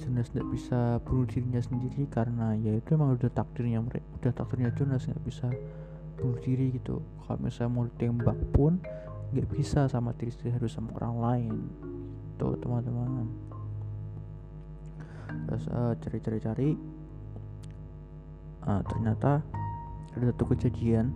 Jonas 0.00 0.32
nggak 0.32 0.48
bisa 0.48 0.98
bunuh 1.04 1.28
dirinya 1.28 1.60
sendiri 1.60 2.08
karena 2.08 2.56
ya 2.56 2.74
itu 2.74 2.96
emang 2.96 3.14
udah 3.14 3.30
takdirnya 3.30 3.84
mereka 3.84 4.06
udah 4.18 4.32
takdirnya 4.32 4.70
Jonas 4.74 5.04
nggak 5.06 5.22
bisa 5.28 5.46
bunuh 6.16 6.40
diri 6.40 6.72
gitu. 6.74 7.04
Kalau 7.28 7.38
misalnya 7.38 7.70
mau 7.70 7.86
tembak 8.00 8.38
pun 8.50 8.80
nggak 9.30 9.48
bisa 9.54 9.86
sama 9.86 10.10
diri 10.18 10.34
sendiri 10.34 10.58
harus 10.58 10.74
sama 10.74 10.90
orang 10.98 11.16
lain. 11.18 11.54
Tuh 12.36 12.56
teman-teman. 12.58 13.30
Terus 15.46 15.64
uh, 15.70 15.94
cari-cari-cari 16.02 16.74
uh, 18.66 18.82
ternyata 18.90 19.42
ada 20.18 20.24
satu 20.34 20.44
kejadian. 20.50 21.14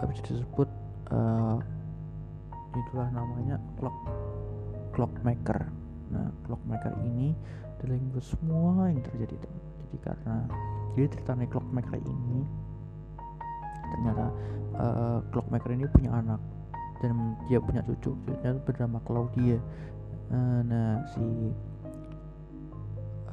Habis 0.00 0.24
disebut 0.24 0.68
uh, 1.12 1.60
itulah 2.72 3.08
namanya 3.12 3.60
clock 3.76 3.96
clockmaker. 4.96 5.68
Nah 6.08 6.32
clockmaker 6.48 6.96
ini 7.04 7.36
adalah 7.82 8.22
semua 8.22 8.86
yang 8.94 9.02
terjadi 9.02 9.34
jadi 9.42 9.96
karena 10.06 10.46
jadi 10.94 11.06
ceritanya 11.18 11.46
clockmaker 11.50 11.98
ini 11.98 12.46
ternyata 13.90 14.26
uh, 14.78 15.18
clockmaker 15.34 15.74
ini 15.74 15.90
punya 15.90 16.14
anak 16.14 16.40
dan 17.02 17.34
dia 17.50 17.58
punya 17.58 17.82
cucu 17.82 18.14
cucunya 18.14 18.54
bernama 18.62 19.02
Claudia. 19.02 19.58
Uh, 20.32 20.60
nah 20.64 21.02
si 21.12 21.26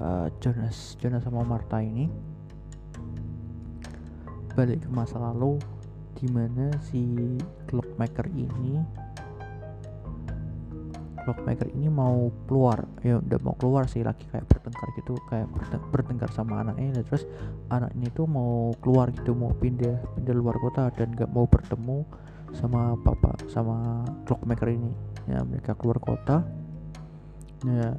uh, 0.01 0.27
Jonas 0.41 0.97
Jonas 0.97 1.21
sama 1.23 1.45
Martha 1.45 1.79
ini 1.79 2.09
balik 4.57 4.83
ke 4.83 4.89
masa 4.91 5.21
lalu 5.21 5.61
di 6.19 6.27
mana 6.27 6.73
si 6.83 7.05
clockmaker 7.69 8.27
ini 8.35 8.83
clockmaker 11.23 11.69
ini 11.77 11.87
mau 11.93 12.33
keluar. 12.49 12.89
Ya 13.05 13.21
udah 13.21 13.39
mau 13.45 13.53
keluar 13.53 13.85
sih 13.85 14.01
lagi 14.01 14.25
kayak 14.33 14.49
bertengkar 14.49 14.89
gitu 14.97 15.13
kayak 15.29 15.47
bertengkar 15.93 16.33
sama 16.33 16.65
anaknya. 16.65 17.05
Terus 17.05 17.29
anaknya 17.69 18.09
itu 18.09 18.25
mau 18.25 18.73
keluar 18.81 19.13
gitu 19.13 19.37
mau 19.37 19.53
pindah 19.53 20.01
pindah 20.17 20.35
luar 20.35 20.57
kota 20.57 20.89
dan 20.97 21.13
gak 21.13 21.29
mau 21.29 21.45
bertemu 21.45 22.01
sama 22.55 22.97
papa 23.01 23.35
sama 23.49 24.05
clockmaker 24.25 24.69
ini. 24.71 24.91
Ya 25.29 25.41
mereka 25.45 25.77
keluar 25.77 26.01
kota. 26.01 26.45
Ya 27.65 27.97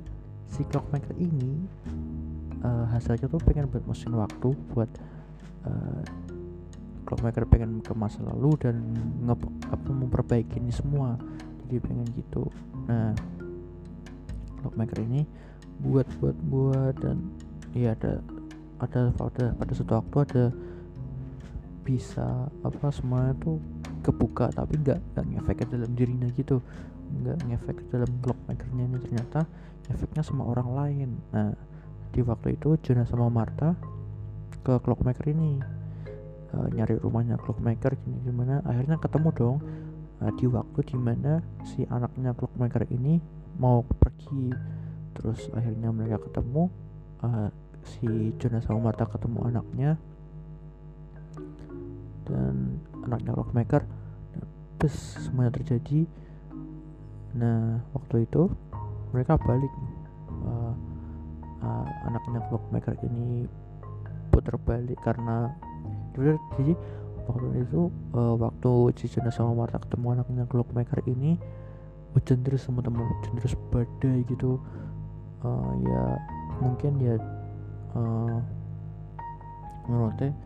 si 0.51 0.67
clockmaker 0.67 1.15
ini 1.15 1.63
uh, 2.65 2.87
hasilnya 2.91 3.31
tuh 3.31 3.39
pengen 3.45 3.71
buat 3.71 3.87
mesin 3.87 4.17
waktu 4.17 4.51
buat 4.75 4.91
uh, 5.67 6.03
clockmaker 7.07 7.47
pengen 7.47 7.83
ke 7.83 7.95
masa 7.95 8.23
lalu 8.27 8.55
dan 8.59 8.83
nge 9.27 9.35
apa 9.71 9.89
memperbaiki 9.91 10.59
ini 10.59 10.73
semua. 10.75 11.15
Jadi 11.67 11.79
pengen 11.83 12.07
gitu. 12.17 12.51
Nah 12.91 13.15
clockmaker 14.61 15.01
ini 15.07 15.25
buat 15.81 16.05
buat 16.21 16.37
buat 16.45 16.95
dan 17.01 17.17
ya 17.73 17.97
ada 17.97 18.21
ada 18.81 19.13
pada 19.17 19.53
pada 19.57 19.73
suatu 19.73 19.97
waktu 19.97 20.17
ada 20.29 20.45
bisa 21.85 22.49
apa 22.61 22.93
semuanya 22.93 23.33
tuh 23.41 23.57
kebuka 24.01 24.49
tapi 24.53 24.81
nggak 24.81 24.99
nggak 25.15 25.25
ngefek 25.37 25.57
ke 25.63 25.65
dalam 25.71 25.91
dirinya 25.95 26.29
gitu. 26.35 26.61
Nggak 27.11 27.37
ngefek 27.47 27.77
ke 27.77 27.85
dalam 27.93 28.11
clockmakernya 28.21 28.83
ini 28.87 28.99
ternyata 29.03 29.41
efeknya 29.91 30.23
sama 30.23 30.47
orang 30.47 30.69
lain. 30.71 31.11
Nah 31.35 31.53
di 32.11 32.21
waktu 32.27 32.59
itu 32.59 32.75
Jonah 32.83 33.07
sama 33.07 33.31
Martha 33.31 33.75
ke 34.63 34.75
clockmaker 34.83 35.27
ini. 35.31 35.61
Uh, 36.51 36.67
nyari 36.75 36.99
rumahnya 36.99 37.39
clockmaker 37.39 37.95
gini 37.95 38.19
gimana. 38.27 38.59
Akhirnya 38.67 38.99
ketemu 38.99 39.29
dong. 39.35 39.57
Uh, 40.19 40.33
di 40.35 40.51
waktu 40.51 40.79
di 40.83 40.97
mana 40.99 41.39
si 41.63 41.87
anaknya 41.87 42.35
clockmaker 42.35 42.91
ini 42.91 43.23
mau 43.63 43.87
pergi. 43.87 44.51
Terus 45.15 45.47
akhirnya 45.55 45.95
mereka 45.95 46.19
ketemu 46.27 46.67
uh, 47.23 47.51
si 47.87 48.35
Jonah 48.43 48.63
sama 48.67 48.91
Martha 48.91 49.07
ketemu 49.07 49.39
anaknya. 49.47 49.91
Dan 52.27 52.83
anaknya 53.11 53.35
clockmaker 53.35 53.83
terus 54.79 54.97
semuanya 55.27 55.59
terjadi. 55.59 56.07
Nah 57.37 57.83
waktu 57.93 58.25
itu 58.25 58.49
mereka 59.11 59.37
balik 59.43 59.73
uh, 60.47 60.73
uh, 61.61 61.87
anaknya 62.07 62.41
clockmaker 62.49 62.95
ini 63.05 63.45
putar 64.31 64.57
balik 64.63 64.97
karena 65.03 65.51
jadi 66.15 66.75
waktu 67.27 67.67
itu 67.67 67.91
uh, 68.15 68.35
waktu 68.39 68.73
Cicena 68.97 69.31
sama 69.31 69.55
Marta 69.55 69.83
ketemu 69.83 70.07
anaknya 70.19 70.45
clockmaker 70.47 71.03
ini 71.07 71.37
hujan 72.17 72.43
terus 72.43 72.67
sama 72.67 72.83
teman 72.83 73.07
hujan 73.07 73.33
terus 73.39 73.55
badai 73.71 74.25
gitu. 74.27 74.59
Uh, 75.41 75.73
ya 75.81 76.05
mungkin 76.61 77.01
ya 77.01 77.17
uh, 77.97 78.39
menurutnya 79.89 80.37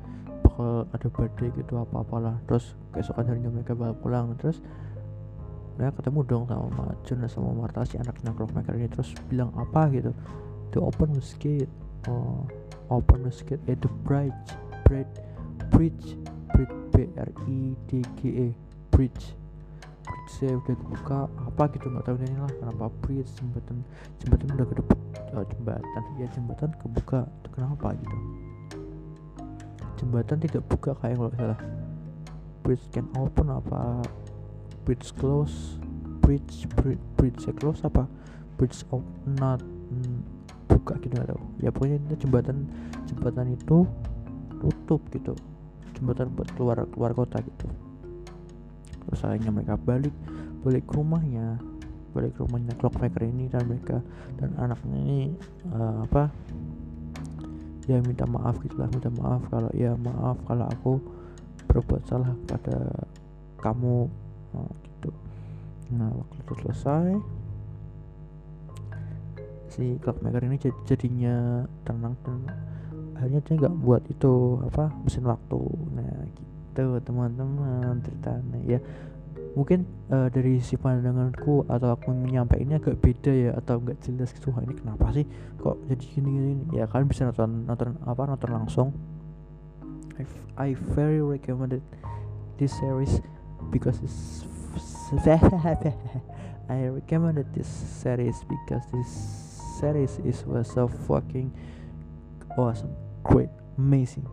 bakal 0.54 0.86
ada 0.94 1.08
badai 1.10 1.48
gitu 1.58 1.74
apa 1.82 2.06
apalah 2.06 2.38
terus 2.46 2.78
keesokan 2.94 3.26
harinya 3.26 3.50
mereka 3.50 3.74
bakal 3.74 3.98
pulang. 3.98 4.38
Terus 4.38 4.62
mereka 5.74 5.98
ketemu 5.98 6.20
dong 6.22 6.42
sama 6.46 6.94
Juna 7.02 7.26
sama 7.26 7.50
Marta 7.50 7.82
si 7.82 7.98
anaknya 7.98 8.30
clockmaker 8.38 8.78
ini. 8.78 8.86
Terus 8.86 9.10
bilang 9.26 9.50
apa 9.58 9.90
gitu? 9.90 10.14
The 10.70 10.78
open 10.78 11.18
gate 11.42 11.70
oh 12.06 12.46
open 12.86 13.26
gate 13.26 13.62
eh 13.66 13.74
the 13.74 13.90
bridge 14.06 14.54
bridge 14.86 15.18
bridge 15.74 16.14
bridge 16.54 16.76
b 16.94 16.94
r 17.18 17.30
i 17.50 17.74
d 17.90 17.90
g 18.14 18.20
e 18.30 18.46
bridge. 18.94 19.34
Bridge 19.34 19.44
saya 20.34 20.56
udah 20.58 20.74
kebuka 20.74 21.18
apa 21.28 21.62
gitu 21.76 21.86
nggak 21.92 22.04
tahu 22.08 22.16
ini 22.24 22.36
lah 22.40 22.52
kenapa 22.58 22.84
bridge 23.04 23.30
jembatan 23.38 23.76
jembatan 24.18 24.48
udah 24.56 24.66
ke 24.66 24.74
oh, 25.36 25.44
jembatan 25.46 26.02
ya 26.18 26.26
jembatan 26.32 26.70
kebuka 26.80 27.20
kenapa 27.52 27.94
gitu 28.00 28.18
jembatan 29.98 30.38
tidak 30.42 30.62
buka 30.66 30.96
kayak 30.98 31.16
kalau 31.18 31.32
salah. 31.36 31.60
Bridge 32.64 32.86
can 32.90 33.06
open 33.20 33.52
apa? 33.52 34.00
Bridge 34.88 35.12
close? 35.20 35.76
Bridge 36.24 36.64
bridge, 36.80 37.02
bridge 37.20 37.44
close 37.60 37.84
apa? 37.84 38.08
Bridge 38.56 38.86
of 38.94 39.04
not 39.36 39.60
mm, 39.60 40.24
buka 40.70 40.96
gitu 41.04 41.14
tahu. 41.20 41.42
Ya 41.60 41.68
pokoknya 41.68 42.00
itu 42.08 42.24
jembatan 42.24 42.64
jembatan 43.08 43.52
itu 43.52 43.84
tutup 44.62 45.00
gitu. 45.12 45.36
Jembatan 45.94 46.32
buat 46.32 46.48
keluar 46.56 46.82
keluar 46.88 47.12
kota 47.12 47.44
gitu. 47.44 47.68
Terus 49.04 49.20
akhirnya 49.20 49.52
mereka 49.52 49.76
balik 49.76 50.14
balik 50.64 50.88
ke 50.88 50.94
rumahnya. 50.96 51.60
Balik 52.16 52.38
ke 52.38 52.46
rumahnya 52.46 52.72
clockmaker 52.78 53.26
ini 53.26 53.50
dan 53.50 53.66
mereka 53.66 53.98
dan 54.38 54.54
anaknya 54.56 54.96
ini 54.96 55.20
uh, 55.74 56.06
apa 56.06 56.30
ya 57.84 58.00
minta 58.00 58.24
maaf 58.24 58.56
gitulah 58.64 58.88
minta 58.88 59.12
maaf 59.12 59.44
kalau 59.52 59.70
ya 59.76 59.92
maaf 60.00 60.40
kalau 60.48 60.64
aku 60.68 60.92
berbuat 61.68 62.02
salah 62.08 62.32
pada 62.48 62.92
kamu. 63.60 64.08
Nah, 64.54 64.70
gitu. 64.84 65.10
Nah 65.96 66.08
waktu 66.12 66.36
itu 66.40 66.52
selesai 66.62 67.12
si 69.74 69.84
clockmaker 69.98 70.46
ini 70.46 70.56
jadinya 70.86 71.66
tenang 71.82 72.14
dan 72.22 72.38
akhirnya 73.18 73.40
dia 73.42 73.54
nggak 73.58 73.76
buat 73.82 74.02
itu 74.06 74.62
apa 74.70 74.92
mesin 75.02 75.26
waktu. 75.26 75.60
Nah 75.98 76.14
gitu 76.30 76.84
teman-teman 77.02 78.00
ceritanya 78.06 78.58
ya 78.64 78.78
mungkin 79.54 79.86
uh, 80.10 80.26
dari 80.34 80.58
si 80.58 80.74
pandanganku 80.74 81.66
atau 81.70 81.94
aku 81.94 82.10
menyampaikannya 82.10 82.82
agak 82.82 82.98
beda 82.98 83.32
ya 83.32 83.50
atau 83.54 83.78
nggak 83.78 84.02
jelas 84.02 84.34
gitu 84.34 84.50
ini 84.50 84.74
kenapa 84.74 85.14
sih 85.14 85.26
kok 85.62 85.78
jadi 85.86 86.04
gini 86.04 86.28
gini 86.34 86.64
ya 86.74 86.90
kalian 86.90 87.06
bisa 87.06 87.30
nonton 87.30 87.62
nonton 87.66 87.88
apa 88.02 88.22
nonton 88.26 88.50
langsung. 88.50 88.88
I, 90.14 90.22
I 90.54 90.68
very 90.94 91.18
recommended 91.18 91.82
this 92.58 92.70
series 92.78 93.18
because 93.70 93.98
it's 94.02 94.46
I 96.70 96.90
recommended 96.90 97.50
this 97.54 97.66
series 97.66 98.42
because 98.46 98.82
this 98.90 99.10
series 99.78 100.18
is 100.22 100.46
was 100.46 100.70
so 100.70 100.86
fucking 101.06 101.50
awesome. 102.58 102.94
Great 103.22 103.50
amazing 103.78 104.26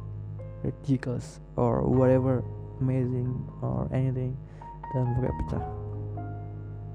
ridiculous 0.64 1.40
or 1.58 1.82
whatever 1.82 2.44
amazing 2.80 3.34
or 3.62 3.90
anything 3.94 4.38
dan 4.92 5.04
pokoknya 5.16 5.36
pecah. 5.44 5.64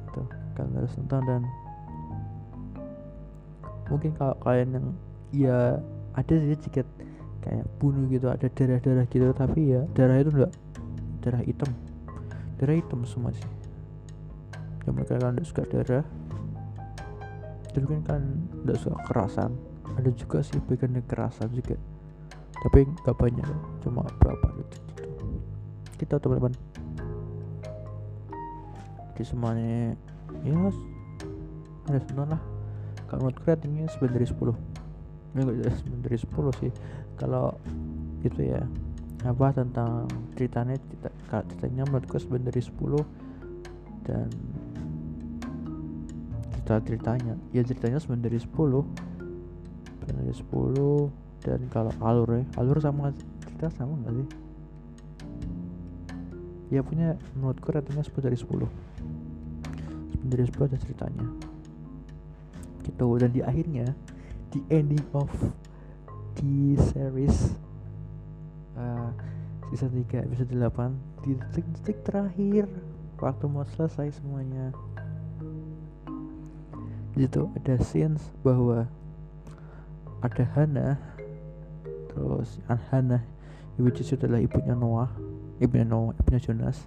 Itu 0.08 0.20
kalian 0.56 0.72
harus 0.76 0.92
nonton 1.00 1.22
dan 1.26 1.42
mungkin 3.86 4.10
kalau 4.16 4.34
kalian 4.42 4.68
yang 4.76 4.86
ya 5.34 5.58
ada 6.16 6.34
sedikit 6.38 6.86
kayak 7.44 7.66
bunuh 7.78 8.10
gitu 8.10 8.26
ada 8.26 8.50
darah-darah 8.50 9.06
gitu 9.06 9.30
tapi 9.30 9.76
ya 9.76 9.82
darah 9.94 10.18
itu 10.20 10.30
enggak 10.32 10.52
darah 11.24 11.42
hitam. 11.42 11.70
Darah 12.56 12.76
hitam 12.76 13.00
semua 13.04 13.32
sih. 13.36 13.48
Yang 14.88 14.94
mereka 14.96 15.12
kan 15.18 15.32
enggak 15.34 15.48
suka 15.48 15.62
darah 15.66 16.04
tapi 17.76 17.92
kan 17.92 18.00
kan 18.08 18.22
enggak 18.64 18.80
suka 18.80 18.96
kerasan 19.04 19.52
ada 20.00 20.08
juga 20.16 20.40
sih 20.40 20.56
bagian 20.64 20.96
kekerasan 21.04 21.52
juga 21.52 21.76
tapi 22.64 22.88
nggak 22.88 23.16
banyak 23.20 23.44
cuma 23.84 24.00
berapa 24.16 24.48
gitu, 24.56 24.76
gitu. 24.80 25.04
kita 26.00 26.16
teman-teman 26.16 26.56
di 29.16 29.24
semuanya 29.24 29.96
ya 30.44 30.54
ada 31.88 31.98
sembilan 32.02 32.28
lah. 32.36 32.42
Kalau 33.06 33.20
menurut 33.26 33.38
ratingnya 33.46 33.86
9 33.88 34.10
dari 34.10 34.26
10 34.26 34.36
ini 35.36 35.40
enggak 35.44 35.74
9 35.84 36.06
dari 36.06 36.18
10 36.18 36.60
sih. 36.60 36.72
Kalau 37.16 37.54
itu 38.24 38.40
ya 38.42 38.62
apa 39.26 39.50
tentang 39.56 40.06
ceritanya 40.38 40.76
cerita, 40.76 41.08
ceritanya 41.48 41.82
menurutku 41.88 42.20
9 42.20 42.46
dari 42.46 42.60
10 42.62 43.00
dan 44.06 44.28
cerita 46.52 46.74
ceritanya 46.82 47.34
ya 47.50 47.62
ceritanya 47.62 47.98
9 47.98 48.22
dari 48.22 48.38
10 48.38 48.50
9 48.54 48.86
dari 50.06 50.34
10 50.34 51.46
dan 51.46 51.60
kalau 51.70 51.92
alur 52.02 52.42
ya 52.42 52.44
alur 52.58 52.78
sama 52.82 53.14
cerita 53.42 53.70
sama 53.74 53.98
nggak 54.02 54.14
sih 54.14 54.45
ya 56.70 56.82
punya 56.82 57.14
menurutku 57.38 57.70
ratingnya 57.70 58.02
10 58.02 58.26
dari 58.26 58.38
10 58.38 58.66
10 60.22 60.26
dari 60.26 60.44
10 60.46 60.66
ada 60.66 60.78
ceritanya. 60.78 61.26
Gitu. 62.82 63.06
Dan 63.18 63.30
di 63.30 63.40
akhirnya 63.42 63.86
di 64.50 64.62
ending 64.70 65.02
of 65.14 65.30
the 66.38 66.78
series 66.90 67.54
uh, 68.74 69.10
season 69.70 69.94
3 69.94 70.26
episode 70.26 70.50
8 70.50 71.26
di 71.26 71.30
detik-detik 71.38 71.98
terakhir 72.06 72.66
waktu 73.22 73.44
mau 73.46 73.66
selesai 73.78 74.18
semuanya. 74.18 74.74
Gitu 77.14 77.48
ada 77.56 77.74
scenes 77.80 78.22
bahwa 78.44 78.86
ada 80.20 80.44
Hana 80.52 80.98
terus 82.10 82.58
Hana 82.66 83.22
which 83.76 84.00
is 84.00 84.12
adalah 84.12 84.40
ibunya 84.40 84.72
Noah 84.72 85.12
Noah 85.60 86.12
ibunya 86.20 86.40
Jonas 86.40 86.84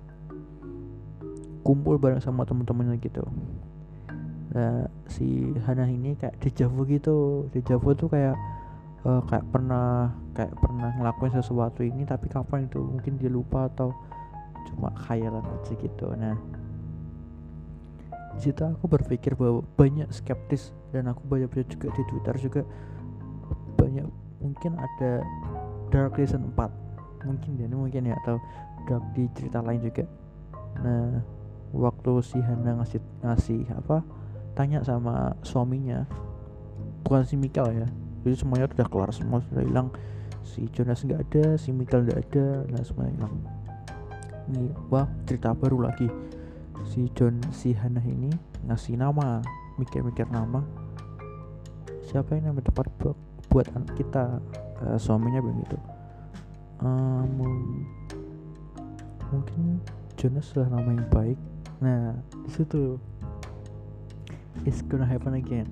kumpul 1.65 1.99
bareng 1.99 2.23
sama 2.23 2.47
teman-temannya 2.47 2.97
gitu. 3.01 3.25
Nah 4.55 4.89
si 5.05 5.53
Hana 5.65 5.85
ini 5.85 6.17
kayak 6.17 6.39
dejavu 6.41 6.87
gitu. 6.89 7.45
Dejavu 7.53 7.93
tuh 7.93 8.09
kayak 8.09 8.35
uh, 9.05 9.21
kayak 9.27 9.45
pernah 9.53 10.13
kayak 10.33 10.53
pernah 10.57 10.89
ngelakuin 10.97 11.33
sesuatu 11.35 11.85
ini 11.85 12.07
tapi 12.07 12.31
kapan 12.31 12.65
itu? 12.65 12.79
Mungkin 12.81 13.21
dia 13.21 13.29
lupa 13.29 13.69
atau 13.69 13.93
cuma 14.71 14.93
khayalan 14.95 15.45
aja 15.45 15.73
gitu. 15.77 16.07
Nah 16.15 16.37
di 18.37 18.39
situ 18.47 18.61
aku 18.63 18.85
berpikir 18.87 19.35
bahwa 19.35 19.65
banyak 19.75 20.07
skeptis 20.15 20.71
dan 20.95 21.11
aku 21.11 21.25
banyak 21.27 21.49
baca 21.51 21.65
juga 21.65 21.87
di 21.91 22.03
Twitter 22.07 22.35
juga 22.39 22.61
banyak 23.75 24.07
mungkin 24.39 24.79
ada 24.79 25.25
Dark 25.91 26.15
Season 26.15 26.47
4 26.55 26.88
mungkin 27.23 27.51
dia 27.59 27.67
mungkin 27.67 28.03
ya 28.07 28.15
atau 28.23 28.39
dark 28.87 29.03
di 29.15 29.27
cerita 29.35 29.59
lain 29.59 29.81
juga. 29.83 30.05
Nah 30.79 31.19
waktu 31.75 32.11
si 32.25 32.37
Hana 32.41 32.81
ngasih 32.81 33.01
ngasih 33.21 33.61
apa 33.77 34.01
tanya 34.57 34.81
sama 34.81 35.37
suaminya 35.45 36.09
bukan 37.05 37.21
si 37.21 37.37
Mikal 37.37 37.69
ya 37.69 37.87
jadi 38.25 38.35
semuanya 38.35 38.65
udah 38.73 38.87
kelar 38.89 39.11
semua 39.13 39.39
sudah 39.45 39.63
hilang. 39.63 39.89
Si 40.43 40.65
Jonas 40.73 41.05
nggak 41.05 41.21
ada 41.29 41.45
si 41.59 41.69
Mikal 41.75 42.07
nggak 42.07 42.19
ada 42.29 42.45
nah 42.71 42.83
semuanya 42.83 43.13
hilang. 43.15 43.35
Ini 44.49 44.65
wah 44.89 45.07
cerita 45.29 45.53
baru 45.53 45.85
lagi. 45.85 46.09
Si 46.89 47.05
John 47.13 47.37
si 47.53 47.75
Hana 47.75 48.01
ini 48.01 48.31
ngasih 48.65 48.97
nama 48.97 49.43
mikir-mikir 49.77 50.27
nama. 50.31 50.63
Siapa 52.09 52.33
yang 52.33 52.49
namanya 52.49 52.73
tepat 52.73 52.89
buat 52.97 53.17
buat 53.51 53.67
kita? 53.93 54.41
Uh, 54.79 54.95
suaminya 54.95 55.43
bilang 55.43 55.59
gitu 55.67 55.75
um, 56.83 57.85
mungkin 59.31 59.79
Jonas 60.19 60.51
sudah 60.51 60.67
nama 60.67 60.89
yang 60.89 61.09
baik. 61.11 61.39
Nah 61.79 62.15
di 62.43 62.49
situ 62.51 62.99
it's 64.67 64.83
gonna 64.83 65.07
happen 65.07 65.35
again. 65.35 65.67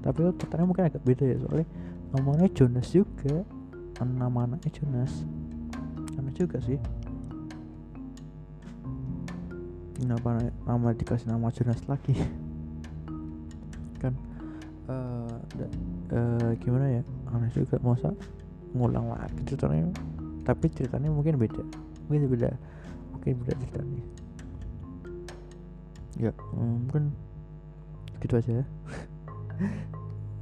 Tapi 0.00 0.32
ternyata 0.40 0.64
mungkin 0.64 0.84
agak 0.88 1.02
beda 1.04 1.24
ya 1.28 1.36
soalnya 1.44 1.68
namanya 2.16 2.46
Jonas 2.56 2.88
juga 2.88 3.44
nama 4.00 4.48
anaknya 4.48 4.70
Jonas. 4.80 5.12
Aneh 6.16 6.32
juga 6.32 6.56
sih. 6.64 6.80
Kenapa 10.00 10.40
nama 10.64 10.96
dikasih 10.96 11.28
nama 11.28 11.52
Jonas 11.52 11.84
lagi? 11.84 12.16
Kan 14.00 14.16
uh, 14.88 15.36
uh, 16.16 16.50
gimana 16.64 17.00
ya? 17.00 17.02
Aneh 17.28 17.52
juga 17.52 17.76
masa 17.84 18.16
ngulang 18.74 19.10
lagi 19.10 19.40
ceritanya 19.46 19.90
tapi 20.46 20.66
ceritanya 20.72 21.10
mungkin 21.12 21.36
beda 21.36 21.62
mungkin 22.08 22.26
beda 22.26 22.50
mungkin 23.14 23.32
beda 23.44 23.54
ceritanya. 23.60 24.02
Ya 26.18 26.32
mungkin 26.52 27.14
gitu 28.20 28.36
aja 28.36 28.60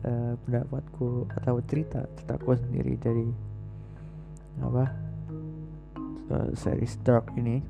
uh, 0.03 0.35
pendapatku 0.47 1.31
atau 1.39 1.63
cerita 1.67 2.03
ceritaku 2.19 2.59
sendiri 2.59 2.99
dari 2.99 3.29
apa 4.59 4.91
uh, 6.33 6.49
series 6.55 6.99
Dark 7.03 7.31
ini. 7.39 7.63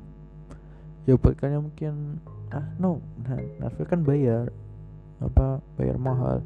Ya 1.05 1.17
buat 1.17 1.37
kalian 1.37 1.69
mungkin 1.69 2.23
ah 2.49 2.65
no 2.81 2.97
nah, 3.25 3.69
kan 3.85 4.01
bayar 4.05 4.49
apa 5.21 5.61
bayar 5.77 5.97
mahal. 5.97 6.39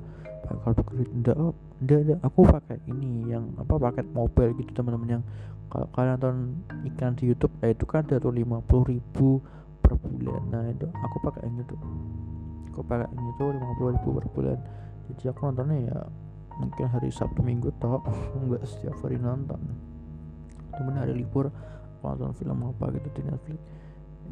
Bakal 0.43 0.71
enggak 1.15 1.37
oh 1.39 1.55
enggak 1.83 1.99
enggak. 2.07 2.19
Aku 2.23 2.39
pakai 2.47 2.77
ini 2.87 3.27
yang 3.27 3.51
apa 3.59 3.75
paket 3.75 4.07
mobile 4.15 4.55
gitu 4.57 4.71
teman-teman 4.71 5.19
yang 5.19 5.23
kalau 5.67 5.87
kalian 5.91 6.15
nonton 6.15 6.35
iklan 6.87 7.13
di 7.17 7.23
YouTube 7.33 7.53
eh, 7.65 7.73
itu 7.73 7.83
kan 7.83 8.05
ada 8.05 8.21
tuh 8.21 8.31
lima 8.31 8.63
puluh 8.63 8.95
ribu 8.95 9.43
per 9.83 9.99
bulan. 9.99 10.41
Nah 10.47 10.63
itu 10.71 10.87
aku 10.87 11.17
pakai 11.27 11.41
yang 11.43 11.59
itu 11.59 11.75
aku 12.71 12.81
pakai 12.87 13.07
yang 13.09 13.25
itu 13.35 13.43
lima 13.51 13.73
puluh 13.75 13.91
ribu 13.97 14.09
per 14.15 14.27
bulan. 14.31 14.57
Jadi 15.11 15.23
aku 15.27 15.39
nontonnya 15.49 15.77
ya 15.91 15.97
mungkin 16.61 16.85
hari 16.87 17.09
Sabtu 17.11 17.41
Minggu 17.43 17.69
toh. 17.83 17.99
Enggak 18.39 18.63
setiap 18.63 18.95
hari 19.03 19.19
nonton. 19.19 19.59
Temen 20.73 20.95
hari 20.95 21.13
libur 21.13 21.51
nonton 21.99 22.31
film 22.35 22.63
apa 22.69 22.91
gitu 22.95 23.09
di 23.17 23.21
Netflix. 23.27 23.59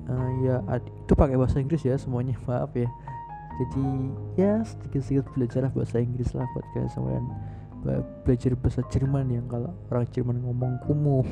Uh, 0.02 0.30
ya 0.42 0.56
itu 0.82 1.14
pakai 1.14 1.38
bahasa 1.38 1.62
Inggris 1.62 1.86
ya 1.86 1.94
semuanya 2.00 2.34
maaf 2.50 2.74
ya 2.74 2.90
jadi 3.62 3.88
ya 4.42 4.54
sedikit-sedikit 4.66 5.30
belajar 5.38 5.70
bahasa 5.70 6.02
Inggris 6.02 6.34
lah 6.34 6.50
buat 6.58 6.66
kalian 6.74 6.90
semuanya 6.90 7.22
belajar 8.26 8.58
bahasa 8.58 8.82
Jerman 8.90 9.30
yang 9.30 9.46
kalau 9.46 9.70
orang 9.94 10.10
Jerman 10.10 10.42
ngomong 10.42 10.82
kumuh. 10.90 11.26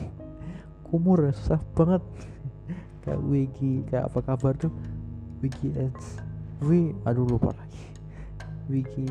Kumur 0.89 1.25
susah 1.33 1.61
banget. 1.73 2.01
Kayak 3.05 3.21
wiki 3.25 3.85
kayak 3.89 4.09
apa 4.13 4.19
kabar 4.21 4.53
tuh? 4.57 4.73
Wiki 5.39 5.71
ads 5.73 6.19
w 6.59 6.91
aduh 7.07 7.25
lupa 7.25 7.55
lagi. 7.55 7.85
Wiki 8.67 9.07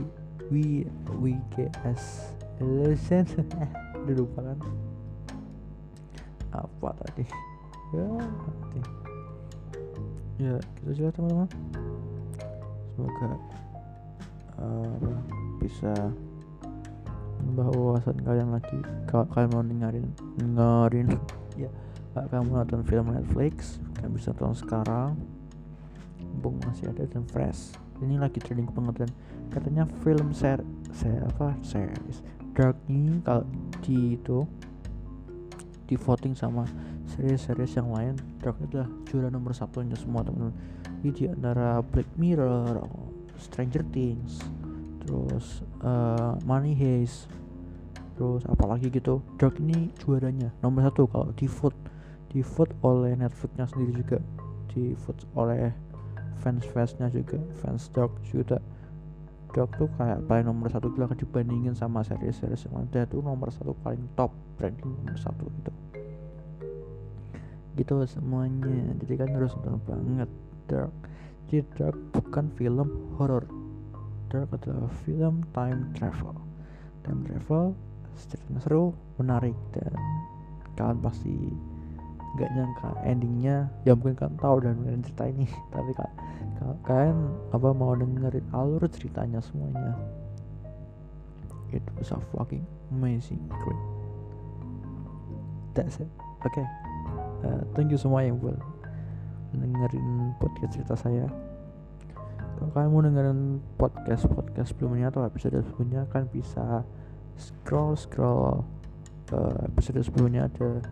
w 0.52 0.84
wks 1.18 2.34
lesson 2.60 3.24
udah 4.04 4.14
lupa 4.14 4.38
kan? 4.44 4.58
Apa 6.52 6.94
tadi? 7.02 7.24
Ya 7.96 8.06
nanti 8.06 8.80
ya 10.38 10.54
gitu 10.78 10.90
saja 10.94 11.10
teman-teman 11.10 11.50
semoga 12.98 13.38
uh, 14.58 15.14
bisa 15.62 15.94
menambah 17.38 17.70
wawasan 17.78 18.18
kalian 18.26 18.50
lagi. 18.50 18.78
Kalau 19.06 19.30
kalian 19.30 19.50
mau 19.54 19.62
dengerin 19.62 20.06
dengerin 20.34 21.08
ya 21.62 21.70
kalau 22.10 22.26
kamu 22.34 22.48
nonton 22.58 22.82
film 22.82 23.06
Netflix 23.14 23.78
kalian 23.94 24.10
bisa 24.18 24.34
nonton 24.34 24.58
sekarang. 24.58 25.14
Mumpung 26.18 26.58
masih 26.66 26.90
ada 26.90 27.06
dan 27.06 27.22
fresh. 27.30 27.78
Ini 28.02 28.18
lagi 28.18 28.42
trending 28.42 28.66
banget 28.74 29.06
dan 29.06 29.10
katanya 29.54 29.86
film 30.02 30.34
ser 30.34 30.58
saya 30.90 31.22
apa 31.30 31.54
series 31.62 32.26
dark 32.58 32.74
ini 32.90 33.22
kalau 33.22 33.46
di 33.86 34.18
itu 34.18 34.42
di 35.86 35.94
voting 35.94 36.34
sama 36.34 36.66
series-series 37.16 37.80
yang 37.80 37.88
lain 37.88 38.14
Dark 38.44 38.60
itu 38.60 38.76
adalah 38.76 38.90
juara 39.08 39.28
nomor 39.32 39.56
satunya 39.56 39.96
semua 39.96 40.20
teman-teman 40.20 40.52
jadi 40.98 41.10
di 41.14 41.24
antara 41.30 41.78
Black 41.78 42.10
Mirror 42.18 42.82
Stranger 43.38 43.86
Things 43.94 44.42
terus 45.06 45.62
uh, 45.86 46.34
Money 46.42 46.74
Heist 46.74 47.30
terus 48.18 48.42
apalagi 48.50 48.90
gitu. 48.90 49.22
Dark 49.38 49.62
ini 49.62 49.94
juaranya 50.02 50.50
nomor 50.58 50.90
satu 50.90 51.06
kalau 51.06 51.30
di 51.38 51.46
vote 51.46 51.78
di 52.34 52.42
vote 52.42 52.74
oleh 52.82 53.14
Netflixnya 53.14 53.70
sendiri 53.70 54.02
juga 54.02 54.18
di 54.74 54.92
vote 55.06 55.22
oleh 55.38 55.70
fans-fansnya 56.42 57.14
juga 57.14 57.38
fans 57.62 57.86
Dark 57.94 58.10
juga. 58.26 58.58
Dark 59.54 59.70
tuh 59.78 59.88
kayak 59.96 60.26
paling 60.26 60.50
nomor 60.50 60.66
satu 60.68 60.90
gila 60.92 61.08
dibandingin 61.14 61.78
sama 61.78 62.02
series-series 62.02 62.68
yang 62.68 62.84
lain 62.84 63.06
itu 63.06 63.22
nomor 63.22 63.48
satu 63.54 63.72
paling 63.86 64.02
top 64.18 64.34
ranking 64.58 64.90
nomor 64.98 65.14
satu 65.14 65.46
gitu. 65.62 65.72
Gitu 67.78 67.94
semuanya 68.10 68.98
jadi 68.98 69.14
kan 69.24 69.30
harus 69.38 69.54
nonton 69.62 69.78
banget 69.86 70.30
Dark 70.68 70.92
jadi 71.48 71.64
Dark 71.80 71.96
bukan 72.12 72.52
film 72.60 72.88
horor. 73.16 73.48
Dark 74.28 74.52
adalah 74.52 74.92
film 75.00 75.40
time 75.56 75.88
travel. 75.96 76.36
Time 77.00 77.24
travel 77.24 77.72
ceritanya 78.18 78.60
seru 78.60 78.92
menarik 79.16 79.56
dan 79.72 79.96
kalian 80.76 81.00
pasti 81.00 81.32
nggak 82.36 82.50
nyangka 82.52 82.90
endingnya. 83.08 83.72
Ya 83.88 83.96
mungkin 83.96 84.20
kalian 84.20 84.36
tahu 84.36 84.56
dan 84.60 84.76
dengerin 84.84 85.02
cerita 85.08 85.24
ini 85.24 85.46
tapi 85.72 85.90
kalian 86.84 87.16
apa 87.56 87.68
mau 87.72 87.96
dengerin 87.96 88.44
alur 88.52 88.84
ceritanya 88.92 89.40
semuanya. 89.40 89.96
It 91.72 91.84
was 91.96 92.12
a 92.12 92.20
fucking 92.36 92.68
amazing 92.92 93.40
great 93.48 93.84
that's 95.72 95.96
it. 96.00 96.10
Oke 96.44 96.60
okay. 96.60 96.66
uh, 97.48 97.64
thank 97.72 97.88
you 97.88 97.96
semua 97.96 98.20
yang 98.20 98.36
buat 98.36 98.60
dengerin 99.56 100.07
podcast 100.38 100.72
cerita 100.74 100.94
saya. 100.94 101.26
Kalau 102.58 102.70
kalian 102.74 102.90
mau 102.90 103.02
dengerin 103.06 103.40
podcast 103.78 104.26
podcast 104.26 104.74
sebelumnya 104.74 105.14
atau 105.14 105.22
episode 105.22 105.62
sebelumnya 105.62 106.10
kan 106.10 106.26
bisa 106.26 106.82
scroll 107.38 107.94
scroll 107.94 108.66
uh, 109.30 109.58
episode 109.70 110.02
sebelumnya. 110.02 110.50
Ada 110.50 110.82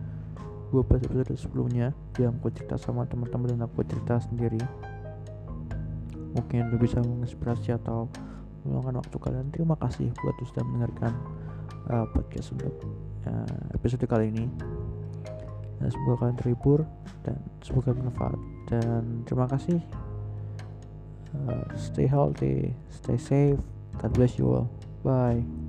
beberapa 0.71 0.99
episode 0.99 1.35
sebelumnya 1.35 1.91
yang 2.19 2.35
aku 2.39 2.51
cerita 2.55 2.79
sama 2.79 3.03
teman-teman 3.07 3.55
dan 3.55 3.67
aku 3.67 3.83
cerita 3.83 4.19
sendiri. 4.23 4.59
Mungkin 6.35 6.71
lebih 6.71 6.87
bisa 6.87 7.03
menginspirasi 7.03 7.75
atau 7.75 8.07
meluangkan 8.63 9.03
waktu 9.03 9.17
kalian. 9.19 9.47
Terima 9.51 9.75
kasih 9.79 10.11
buat 10.23 10.35
sudah 10.43 10.63
mendengarkan 10.67 11.11
uh, 11.91 12.07
podcast 12.15 12.55
untuk 12.55 12.71
uh, 13.27 13.75
episode 13.75 14.07
kali 14.07 14.31
ini. 14.31 14.47
Dan 15.83 15.87
semoga 15.93 16.25
kalian 16.25 16.37
terhibur 16.39 16.79
dan 17.27 17.37
semoga 17.59 17.93
bermanfaat 17.93 18.56
dan 18.67 19.23
terima 19.23 19.47
kasih. 19.47 19.79
Uh, 21.37 21.67
stay 21.75 22.07
healthy 22.07 22.71
stay 23.07 23.17
safe. 23.17 23.59
God 24.01 24.13
bless 24.13 24.37
you 24.37 24.47
all. 24.51 24.69
Bye 25.03 25.66